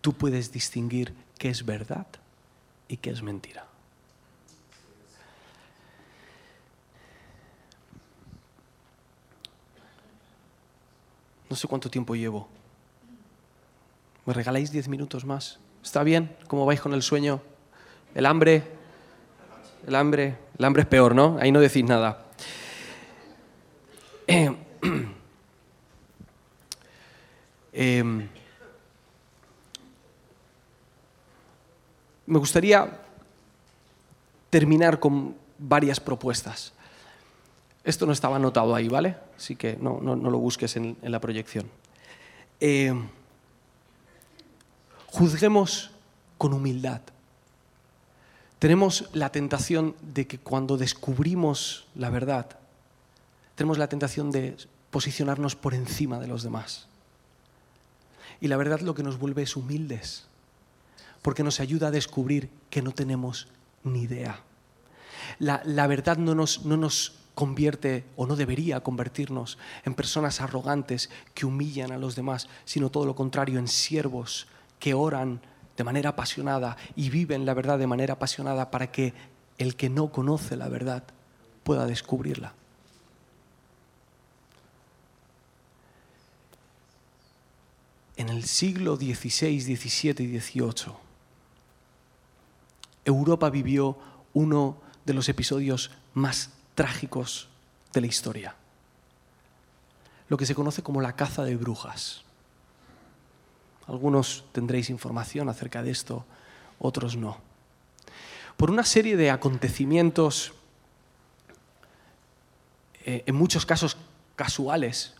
[0.00, 2.06] Tú puedes distinguir qué es verdad
[2.88, 3.66] y qué es mentira.
[11.50, 12.48] No sé cuánto tiempo llevo.
[14.26, 15.58] ¿Me regaláis diez minutos más?
[15.82, 16.36] ¿Está bien?
[16.46, 17.40] ¿Cómo vais con el sueño?
[18.14, 18.62] ¿El hambre?
[19.86, 21.38] El hambre, el hambre es peor, ¿no?
[21.40, 22.26] Ahí no decís nada.
[24.26, 24.54] Eh,
[27.80, 28.26] Em,
[32.26, 32.90] me gustaría
[34.50, 36.72] terminar con varias propuestas.
[37.84, 39.14] Esto no estaba anotado ahí, ¿vale?
[39.36, 41.70] Así que no, lo busques en, la proyección.
[42.58, 43.06] Em,
[45.06, 45.92] juzguemos
[46.36, 47.02] con humildad.
[48.58, 52.58] Tenemos la tentación de que cuando descubrimos la verdad,
[53.54, 54.56] tenemos la tentación de
[54.90, 56.88] posicionarnos por encima de los demás.
[58.40, 60.26] Y la verdad lo que nos vuelve es humildes,
[61.22, 63.48] porque nos ayuda a descubrir que no tenemos
[63.84, 64.42] ni idea.
[65.38, 71.46] La, verdad no nos, no nos convierte o no debería convertirnos en personas arrogantes que
[71.46, 74.46] humillan a los demás, sino todo lo contrario, en siervos
[74.78, 75.40] que oran
[75.76, 79.14] de manera apasionada y viven la verdad de manera apasionada para que
[79.58, 81.04] el que no conoce la verdad
[81.62, 82.54] pueda descubrirla.
[88.18, 90.92] En el siglo XVI, XVII y XVIII,
[93.04, 93.96] Europa vivió
[94.34, 97.48] uno de los episodios más trágicos
[97.92, 98.56] de la historia,
[100.28, 102.24] lo que se conoce como la caza de brujas.
[103.86, 106.26] Algunos tendréis información acerca de esto,
[106.80, 107.38] otros no.
[108.56, 110.52] Por una serie de acontecimientos,
[113.04, 113.96] eh, en muchos casos
[114.34, 115.14] casuales,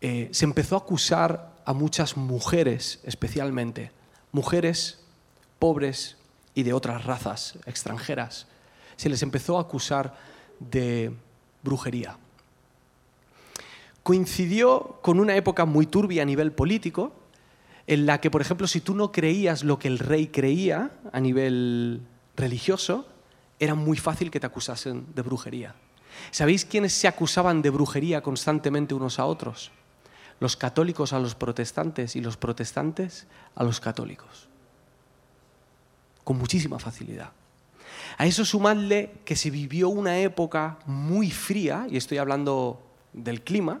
[0.00, 3.92] eh, se empezó a acusar a muchas mujeres especialmente,
[4.32, 5.00] mujeres
[5.58, 6.16] pobres
[6.54, 8.46] y de otras razas extranjeras.
[8.96, 10.16] Se les empezó a acusar
[10.60, 11.12] de
[11.62, 12.16] brujería.
[14.02, 17.12] Coincidió con una época muy turbia a nivel político,
[17.86, 21.20] en la que, por ejemplo, si tú no creías lo que el rey creía a
[21.20, 22.00] nivel
[22.34, 23.06] religioso,
[23.60, 25.74] era muy fácil que te acusasen de brujería.
[26.30, 29.70] ¿Sabéis quiénes se acusaban de brujería constantemente unos a otros?
[30.40, 34.48] Los católicos a los protestantes y los protestantes a los católicos.
[36.24, 37.32] Con muchísima facilidad.
[38.16, 42.82] A eso sumadle que se vivió una época muy fría, y estoy hablando
[43.12, 43.80] del clima,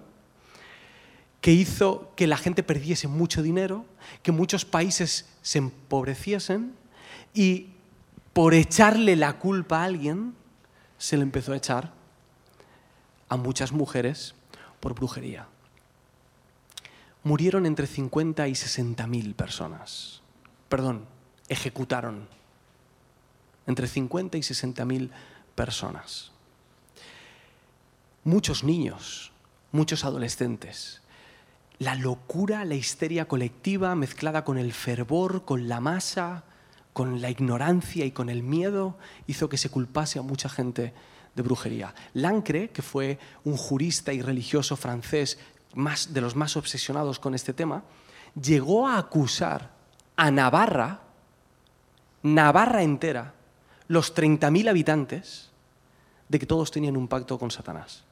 [1.40, 3.84] que hizo que la gente perdiese mucho dinero,
[4.22, 6.74] que muchos países se empobreciesen
[7.34, 7.70] y
[8.32, 10.34] por echarle la culpa a alguien,
[10.98, 11.92] se le empezó a echar
[13.28, 14.34] a muchas mujeres
[14.78, 15.47] por brujería.
[17.28, 20.22] Murieron entre 50 y 60 mil personas.
[20.70, 21.04] Perdón,
[21.50, 22.26] ejecutaron
[23.66, 25.10] entre 50 y 60 mil
[25.54, 26.32] personas.
[28.24, 29.30] Muchos niños,
[29.72, 31.02] muchos adolescentes.
[31.78, 36.44] La locura, la histeria colectiva mezclada con el fervor, con la masa,
[36.94, 40.94] con la ignorancia y con el miedo hizo que se culpase a mucha gente
[41.36, 41.94] de brujería.
[42.14, 45.38] Lancre, que fue un jurista y religioso francés
[45.74, 47.82] más, de los más obsesionados con este tema,
[48.40, 49.70] llegó a acusar
[50.16, 51.00] a Navarra,
[52.22, 53.34] Navarra entera,
[53.86, 55.48] los 30.000 habitantes,
[56.28, 58.04] de que todos tenían un pacto con Satanás.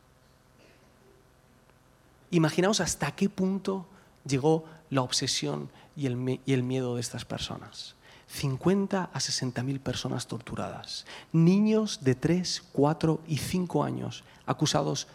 [2.31, 3.87] Imaginaos hasta qué punto
[4.27, 7.95] llegó la obsesión y el, miedo de estas personas.
[8.29, 15.07] 50 a 60 mil personas torturadas, niños de 3, 4 y 5 años acusados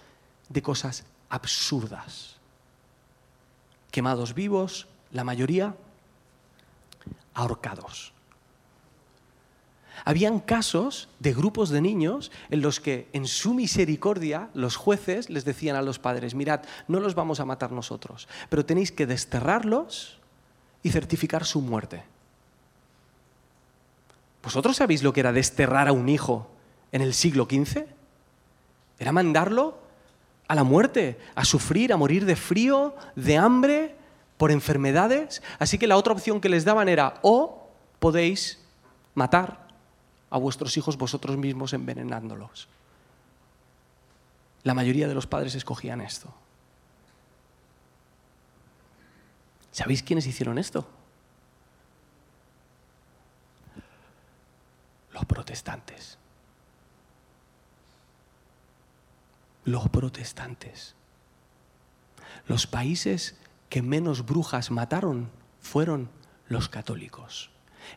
[0.47, 2.35] de cosas absurdas,
[3.89, 5.75] quemados vivos, la mayoría
[7.33, 8.13] ahorcados.
[10.03, 15.45] Habían casos de grupos de niños en los que en su misericordia los jueces les
[15.45, 20.19] decían a los padres, mirad, no los vamos a matar nosotros, pero tenéis que desterrarlos
[20.83, 22.03] y certificar su muerte.
[24.43, 26.49] ¿Vosotros sabéis lo que era desterrar a un hijo
[26.91, 27.85] en el siglo XV?
[28.97, 29.77] Era mandarlo
[30.51, 33.95] a la muerte, a sufrir, a morir de frío, de hambre,
[34.35, 35.41] por enfermedades.
[35.59, 38.59] Así que la otra opción que les daban era o podéis
[39.15, 39.65] matar
[40.29, 42.67] a vuestros hijos vosotros mismos envenenándolos.
[44.63, 46.33] La mayoría de los padres escogían esto.
[49.71, 50.85] ¿Sabéis quiénes hicieron esto?
[55.13, 56.17] Los protestantes.
[59.63, 60.95] Los protestantes.
[62.47, 63.35] Los países
[63.69, 65.29] que menos brujas mataron
[65.61, 66.09] fueron
[66.47, 67.49] los católicos.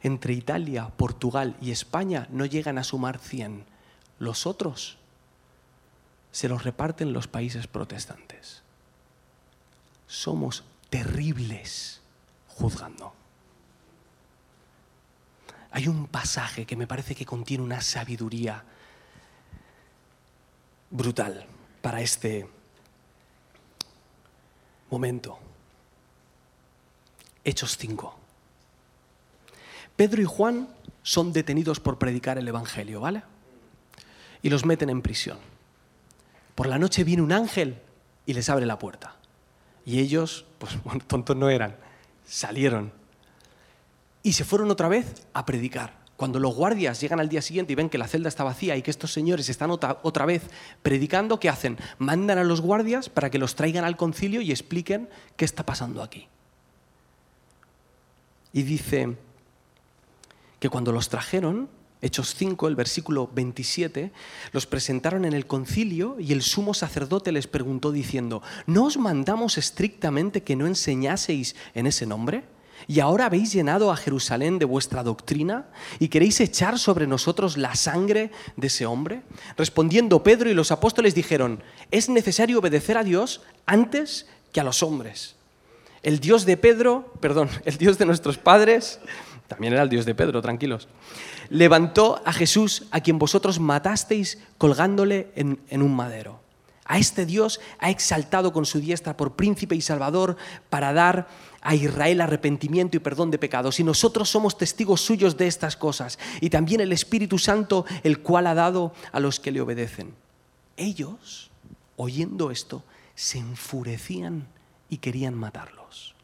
[0.02, 3.64] Entre Italia, Portugal y España no llegan a sumar 100.
[4.18, 4.98] Los otros
[6.32, 8.62] se los reparten los países protestantes.
[10.06, 12.00] Somos terribles
[12.48, 13.14] juzgando.
[15.70, 18.62] Hay un pasaje que me parece que contiene una sabiduría
[20.90, 21.48] brutal
[21.84, 22.48] para este
[24.88, 25.38] momento.
[27.44, 28.16] Hechos 5.
[29.94, 30.66] Pedro y Juan
[31.02, 33.22] son detenidos por predicar el Evangelio, ¿vale?
[34.40, 35.36] Y los meten en prisión.
[36.54, 37.78] Por la noche viene un ángel
[38.24, 39.16] y les abre la puerta.
[39.84, 40.72] Y ellos, pues
[41.06, 41.76] tontos no eran,
[42.24, 42.94] salieron
[44.22, 45.92] y se fueron otra vez a predicar.
[46.16, 48.82] Cuando los guardias llegan al día siguiente y ven que la celda está vacía y
[48.82, 50.42] que estos señores están otra, vez
[50.82, 51.76] predicando, ¿qué hacen?
[51.98, 56.02] Mandan a los guardias para que los traigan al concilio y expliquen qué está pasando
[56.02, 56.28] aquí.
[58.52, 59.16] Y dice
[60.60, 61.68] que cuando los trajeron,
[62.00, 64.12] Hechos 5, el versículo 27,
[64.52, 69.58] los presentaron en el concilio y el sumo sacerdote les preguntó diciendo, ¿no os mandamos
[69.58, 72.44] estrictamente que no enseñaseis en ese nombre?
[72.86, 75.66] ¿Y ahora habéis llenado a Jerusalén de vuestra doctrina
[75.98, 79.22] y queréis echar sobre nosotros la sangre de ese hombre?
[79.56, 84.82] Respondiendo Pedro y los apóstoles dijeron, es necesario obedecer a Dios antes que a los
[84.82, 85.36] hombres.
[86.02, 89.00] El Dios de Pedro, perdón, el Dios de nuestros padres,
[89.48, 90.88] también era el Dios de Pedro, tranquilos,
[91.48, 96.43] levantó a Jesús a quien vosotros matasteis colgándole en, en un madero.
[96.84, 100.36] A este Dios ha exaltado con su diestra por príncipe y salvador
[100.68, 101.28] para dar
[101.62, 103.80] a Israel arrepentimiento y perdón de pecados.
[103.80, 106.18] Y nosotros somos testigos suyos de estas cosas.
[106.42, 110.14] Y también el Espíritu Santo, el cual ha dado a los que le obedecen.
[110.76, 111.50] Ellos,
[111.96, 114.46] oyendo esto, se enfurecían
[114.90, 116.14] y querían matarlos.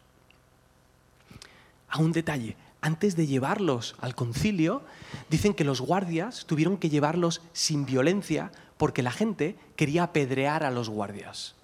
[1.89, 4.83] A un detalle, antes de llevarlos al concilio,
[5.31, 10.71] dicen que los guardias tuvieron que llevarlos sin violencia porque la gente quería apedrear a
[10.71, 11.55] los guardias.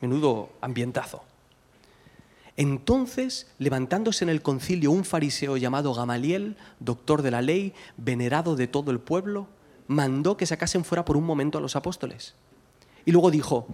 [0.00, 1.24] Menudo ambientazo.
[2.56, 8.66] Entonces, levantándose en el concilio un fariseo llamado Gamaliel, doctor de la ley, venerado de
[8.66, 9.46] todo el pueblo,
[9.88, 12.34] mandó que sacasen fuera por un momento a los apóstoles.
[13.04, 13.66] Y luego dijo,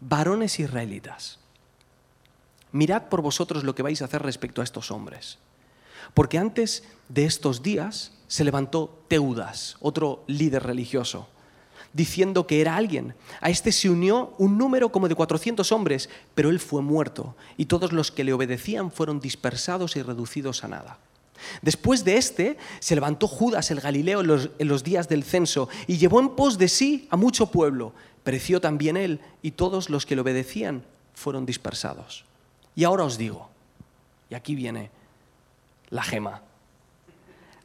[0.00, 1.38] varones israelitas,
[2.72, 5.38] mirad por vosotros lo que vais a hacer respecto a estos hombres.
[6.12, 11.28] Porque antes de estos días se levantó Teudas, otro líder religioso,
[11.92, 13.12] diciendo que era alguien.
[13.42, 17.66] A este se unió un número como de 400 hombres, pero él fue muerto y
[17.66, 20.98] todos los que le obedecían fueron dispersados y reducidos a nada.
[21.60, 26.18] Después de este se levantó Judas el Galileo en los, días del censo y llevó
[26.18, 27.92] en pos de sí a mucho pueblo.
[28.24, 32.24] Pereció también él y todos los que le obedecían fueron dispersados.
[32.74, 33.50] Y ahora os digo,
[34.30, 34.90] y aquí viene
[35.90, 36.40] la gema,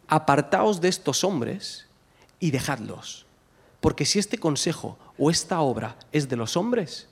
[0.07, 1.87] apartaos de estos hombres
[2.39, 3.27] y dejadlos
[3.79, 7.07] porque si este consejo o esta obra es de los hombres,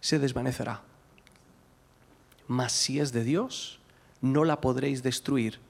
[0.00, 0.82] se desvanecerá.
[2.48, 3.78] Mas si es de Dios,
[4.20, 5.60] no la podréis destruir.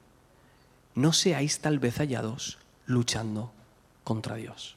[0.94, 3.52] No seáis tal vez hallados luchando
[4.04, 4.76] contra Dios.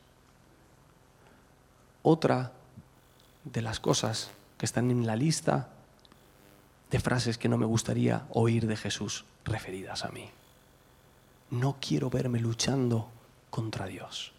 [2.02, 2.54] Otra
[3.44, 5.70] de las cosas que están en la lista
[6.92, 10.30] de frases que no me gustaría oír de Jesús referidas a mí.
[11.52, 13.10] No quiero verme luchando
[13.50, 14.34] contra Dios.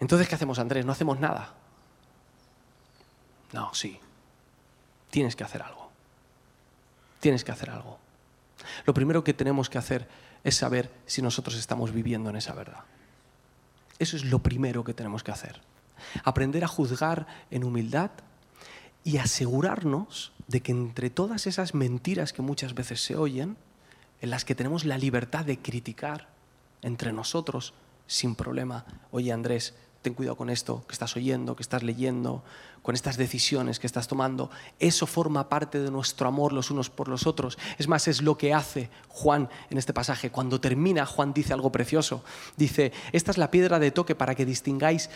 [0.00, 0.86] Entonces, ¿qué hacemos, Andrés?
[0.86, 1.54] No hacemos nada.
[3.52, 3.98] No, sí.
[5.10, 5.90] Tienes que hacer algo.
[7.20, 7.98] Tienes que hacer algo.
[8.84, 10.08] Lo primero que tenemos que hacer
[10.44, 12.84] es saber si nosotros estamos viviendo en esa verdad.
[13.98, 15.60] Eso es lo primero que tenemos que hacer.
[16.22, 18.10] Aprender a juzgar en humildad
[19.02, 23.56] y asegurarnos de que entre todas esas mentiras que muchas veces se oyen,
[24.20, 26.28] en las que tenemos la libertad de criticar
[26.82, 27.74] entre nosotros
[28.06, 32.42] sin problema, oye Andrés, ten cuidado con esto que estás oyendo, que estás leyendo,
[32.82, 34.50] con estas decisiones que estás tomando.
[34.78, 37.58] Eso forma parte de nuestro amor los unos por los otros.
[37.76, 40.30] Es más, es lo que hace Juan en este pasaje.
[40.30, 42.24] Cuando termina, Juan dice algo precioso.
[42.56, 45.10] Dice, esta es la piedra de toque para que distingáis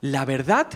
[0.00, 0.68] la verdad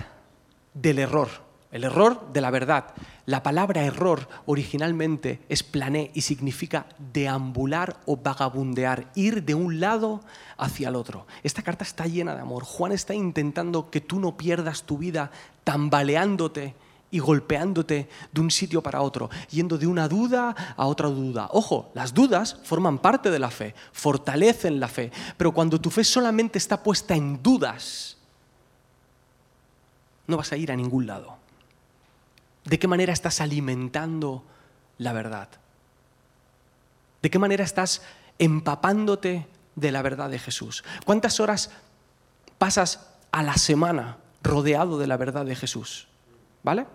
[0.73, 2.95] del error el error de la verdad.
[3.25, 10.21] La palabra error originalmente es plané y significa deambular o vagabundear, ir de un lado
[10.59, 11.27] hacia el otro.
[11.43, 12.63] Esta carta está llena de amor.
[12.65, 15.31] Juan está intentando que tú no pierdas tu vida
[15.65, 16.75] tambaleándote
[17.11, 21.49] y golpeándote de un sitio para otro, yendo de una duda a otra duda.
[21.53, 26.05] Ojo, las dudas forman parte de la fe, fortalecen la fe, pero cuando tu fe
[26.05, 28.17] solamente está puesta en dudas,
[30.27, 31.42] no vas a ir a ningún lado.
[32.65, 34.45] ¿De qué manera estás alimentando
[34.99, 35.49] la verdad?
[37.23, 38.03] ¿De qué manera estás
[38.39, 39.47] empapándote
[39.77, 40.85] de la verdad de Jesús?
[41.05, 41.71] ¿Cuántas horas
[42.59, 46.09] pasas a la semana rodeado de la verdad de Jesús?
[46.63, 46.87] ¿Vale?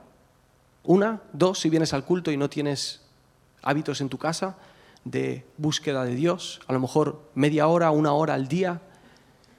[0.84, 3.02] Una, dos, si vienes al culto y no tienes
[3.62, 4.56] hábitos en tu casa
[5.04, 8.82] de búsqueda de Dios, a lo mejor media hora, una hora al día.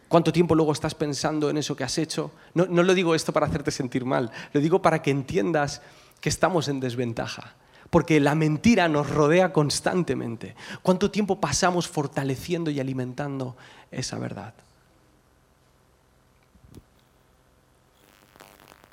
[0.08, 2.30] ¿Cuánto tiempo luego estás pensando en eso que has hecho?
[2.54, 5.82] No, no lo digo esto para hacerte sentir mal, lo digo para que entiendas
[6.20, 7.54] que estamos en desventaja,
[7.90, 10.54] porque la mentira nos rodea constantemente.
[10.82, 13.56] ¿Cuánto tiempo pasamos fortaleciendo y alimentando
[13.90, 14.54] esa verdad?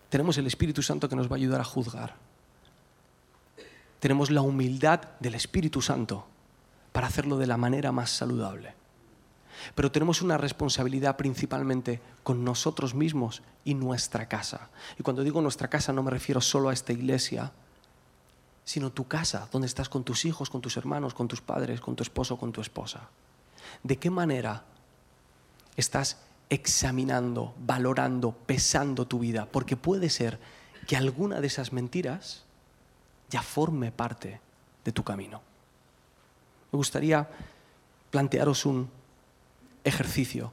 [0.10, 2.16] Tenemos el Espíritu Santo que nos va a ayudar a juzgar.
[4.00, 6.26] Tenemos la humildad del Espíritu Santo
[6.92, 8.74] para hacerlo de la manera más saludable.
[9.74, 14.70] Pero tenemos una responsabilidad principalmente con nosotros mismos y nuestra casa.
[15.00, 17.52] Y cuando digo nuestra casa no me refiero solo a esta iglesia,
[18.64, 21.96] sino tu casa, donde estás con tus hijos, con tus hermanos, con tus padres, con
[21.96, 23.10] tu esposo, con tu esposa.
[23.84, 24.64] ¿De qué manera
[25.78, 26.18] estás
[26.50, 29.48] examinando, valorando, pesando tu vida?
[29.52, 30.40] Porque puede ser
[30.88, 32.44] que alguna de esas mentiras
[33.30, 34.40] ya forme parte
[34.84, 35.42] de tu camino.
[36.72, 37.28] Me gustaría
[38.12, 38.90] plantearos un,
[39.86, 40.52] ejercicio.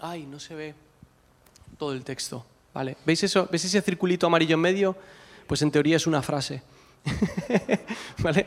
[0.00, 0.74] Ay, no se ve
[1.76, 2.46] todo el texto.
[2.72, 2.96] ¿Vale?
[3.04, 3.48] ¿Veis, eso?
[3.50, 4.96] ¿Veis ese circulito amarillo en medio?
[5.48, 6.62] Pues en teoría es una frase.
[8.18, 8.46] ¿Vale?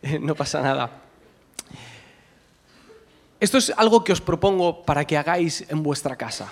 [0.00, 1.02] Eh, no pasa nada.
[3.40, 6.50] Esto es algo que os propongo para que hagáis en vuestra casa.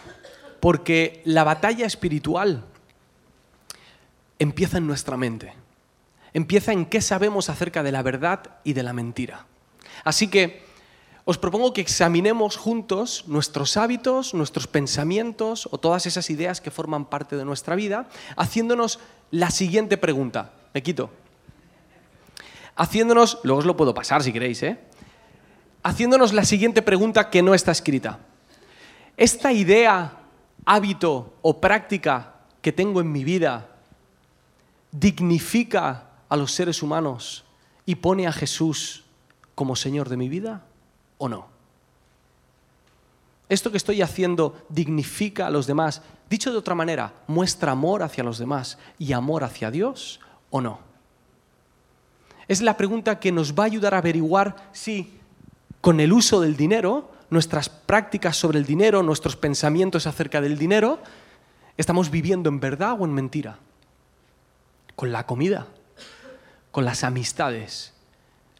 [0.61, 2.64] Porque la batalla espiritual
[4.39, 5.65] empieza en nuestra mente
[6.37, 9.47] empieza en qué sabemos acerca de la verdad y de la mentira.
[10.05, 10.66] Así que
[11.24, 17.07] os propongo que examinemos juntos nuestros hábitos, nuestros pensamientos o todas esas ideas que forman
[17.07, 20.53] parte de nuestra vida, haciéndonos la siguiente pregunta.
[20.74, 21.09] Me quito.
[22.76, 24.78] Haciéndonos, luego os lo puedo pasar si queréis, ¿eh?
[25.84, 28.18] haciéndonos la siguiente pregunta que no está escrita.
[29.16, 30.20] ¿Esta idea,
[30.66, 33.70] hábito o práctica que tengo en mi vida
[34.93, 37.44] dignifica a los seres humanos
[37.84, 39.04] y pone a Jesús
[39.54, 40.64] como Señor de mi vida
[41.18, 41.46] o no?
[43.48, 46.02] ¿Esto que estoy haciendo dignifica a los demás?
[46.28, 50.20] Dicho de otra manera, ¿muestra amor hacia los demás y amor hacia Dios
[50.50, 50.80] o no?
[52.48, 55.18] Es la pregunta que nos va a ayudar a averiguar si
[55.80, 60.98] con el uso del dinero, nuestras prácticas sobre el dinero, nuestros pensamientos acerca del dinero,
[61.76, 63.58] estamos viviendo en verdad o en mentira.
[64.96, 65.66] Con la comida,
[66.76, 67.94] con las amistades,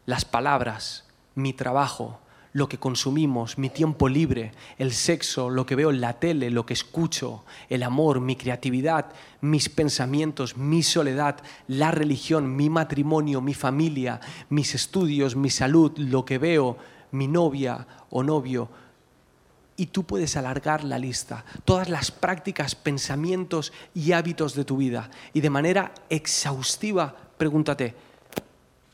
[0.07, 1.05] las palabras,
[1.35, 2.19] mi trabajo,
[2.51, 6.65] lo que consumimos, mi tiempo libre, el sexo, lo que veo en la tele, lo
[6.65, 9.05] que escucho, el amor, mi creatividad,
[9.41, 11.37] mis pensamientos, mi soledad,
[11.67, 16.75] la religión, mi matrimonio, mi familia, mis estudios, mi salud, lo que veo,
[17.11, 18.67] mi novia o novio.
[19.75, 25.11] Y tú puedes alargar la lista, todas las prácticas, pensamientos y hábitos de tu vida.
[25.33, 28.06] Y de manera exhaustiva, pregúntate,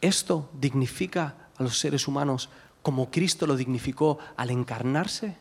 [0.03, 2.49] ¿esto dignifica a los seres humanos
[2.81, 5.37] como Cristo lo dignificó al encarnarse?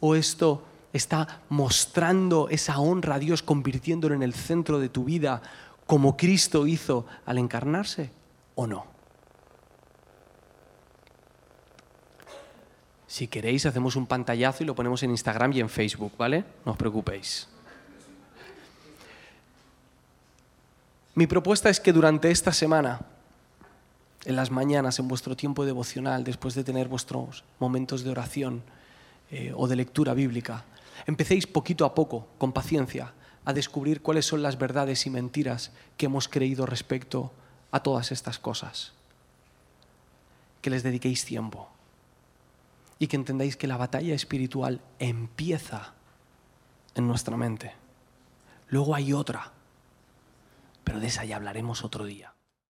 [0.00, 5.40] ¿O esto está mostrando esa honra a Dios, convirtiéndolo en el centro de tu vida
[5.86, 8.10] como Cristo hizo al encarnarse?
[8.56, 8.86] ¿O no?
[13.06, 16.44] Si queréis, hacemos un pantallazo y lo ponemos en Instagram y en Facebook, ¿vale?
[16.66, 17.48] No os preocupéis.
[21.14, 23.13] Mi propuesta es que durante esta semana
[24.24, 28.62] en las mañanas, en vuestro tiempo devocional, después de tener vuestros momentos de oración
[29.30, 30.64] eh, o de lectura bíblica,
[31.06, 33.12] empecéis poquito a poco, con paciencia,
[33.44, 37.32] a descubrir cuáles son las verdades y mentiras que hemos creído respecto
[37.70, 38.92] a todas estas cosas.
[40.62, 41.68] Que les dediquéis tiempo
[42.98, 45.92] y que entendáis que la batalla espiritual empieza
[46.94, 47.72] en nuestra mente.
[48.68, 49.52] Luego hay otra,
[50.84, 52.33] pero de esa ya hablaremos otro día.